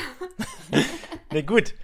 ne, 1.33 1.43
gut 1.43 1.75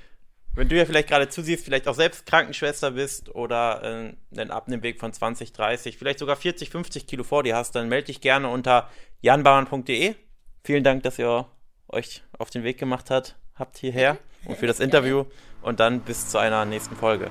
wenn 0.55 0.69
du 0.69 0.77
ja 0.77 0.85
vielleicht 0.85 1.09
gerade 1.09 1.29
zusiehst, 1.29 1.65
vielleicht 1.65 1.89
auch 1.89 1.95
selbst 1.95 2.27
Krankenschwester 2.27 2.93
bist 2.93 3.35
oder 3.35 3.83
äh, 3.83 4.39
einen 4.39 4.51
Abnehmweg 4.51 5.01
von 5.01 5.13
20, 5.13 5.53
30, 5.53 5.99
vielleicht 5.99 6.19
sogar 6.19 6.37
40, 6.37 6.71
50 6.71 7.07
Kilo 7.07 7.25
vor 7.25 7.43
dir 7.43 7.57
hast, 7.57 7.73
dann 7.73 7.89
melde 7.89 8.07
dich 8.07 8.21
gerne 8.21 8.49
unter 8.49 8.89
janbauern.de. 9.21 10.15
Vielen 10.63 10.85
Dank, 10.85 11.03
dass 11.03 11.19
ihr 11.19 11.47
euch 11.89 12.23
auf 12.39 12.51
den 12.51 12.63
Weg 12.63 12.79
gemacht 12.79 13.11
habt, 13.11 13.37
habt 13.55 13.79
hierher 13.79 14.19
und 14.47 14.57
für 14.57 14.67
das 14.67 14.81
Interview 14.81 15.25
und 15.63 15.81
dann 15.81 16.01
bis 16.01 16.29
zu 16.29 16.39
einer 16.39 16.65
nächsten 16.65 16.97
Folge. 16.97 17.31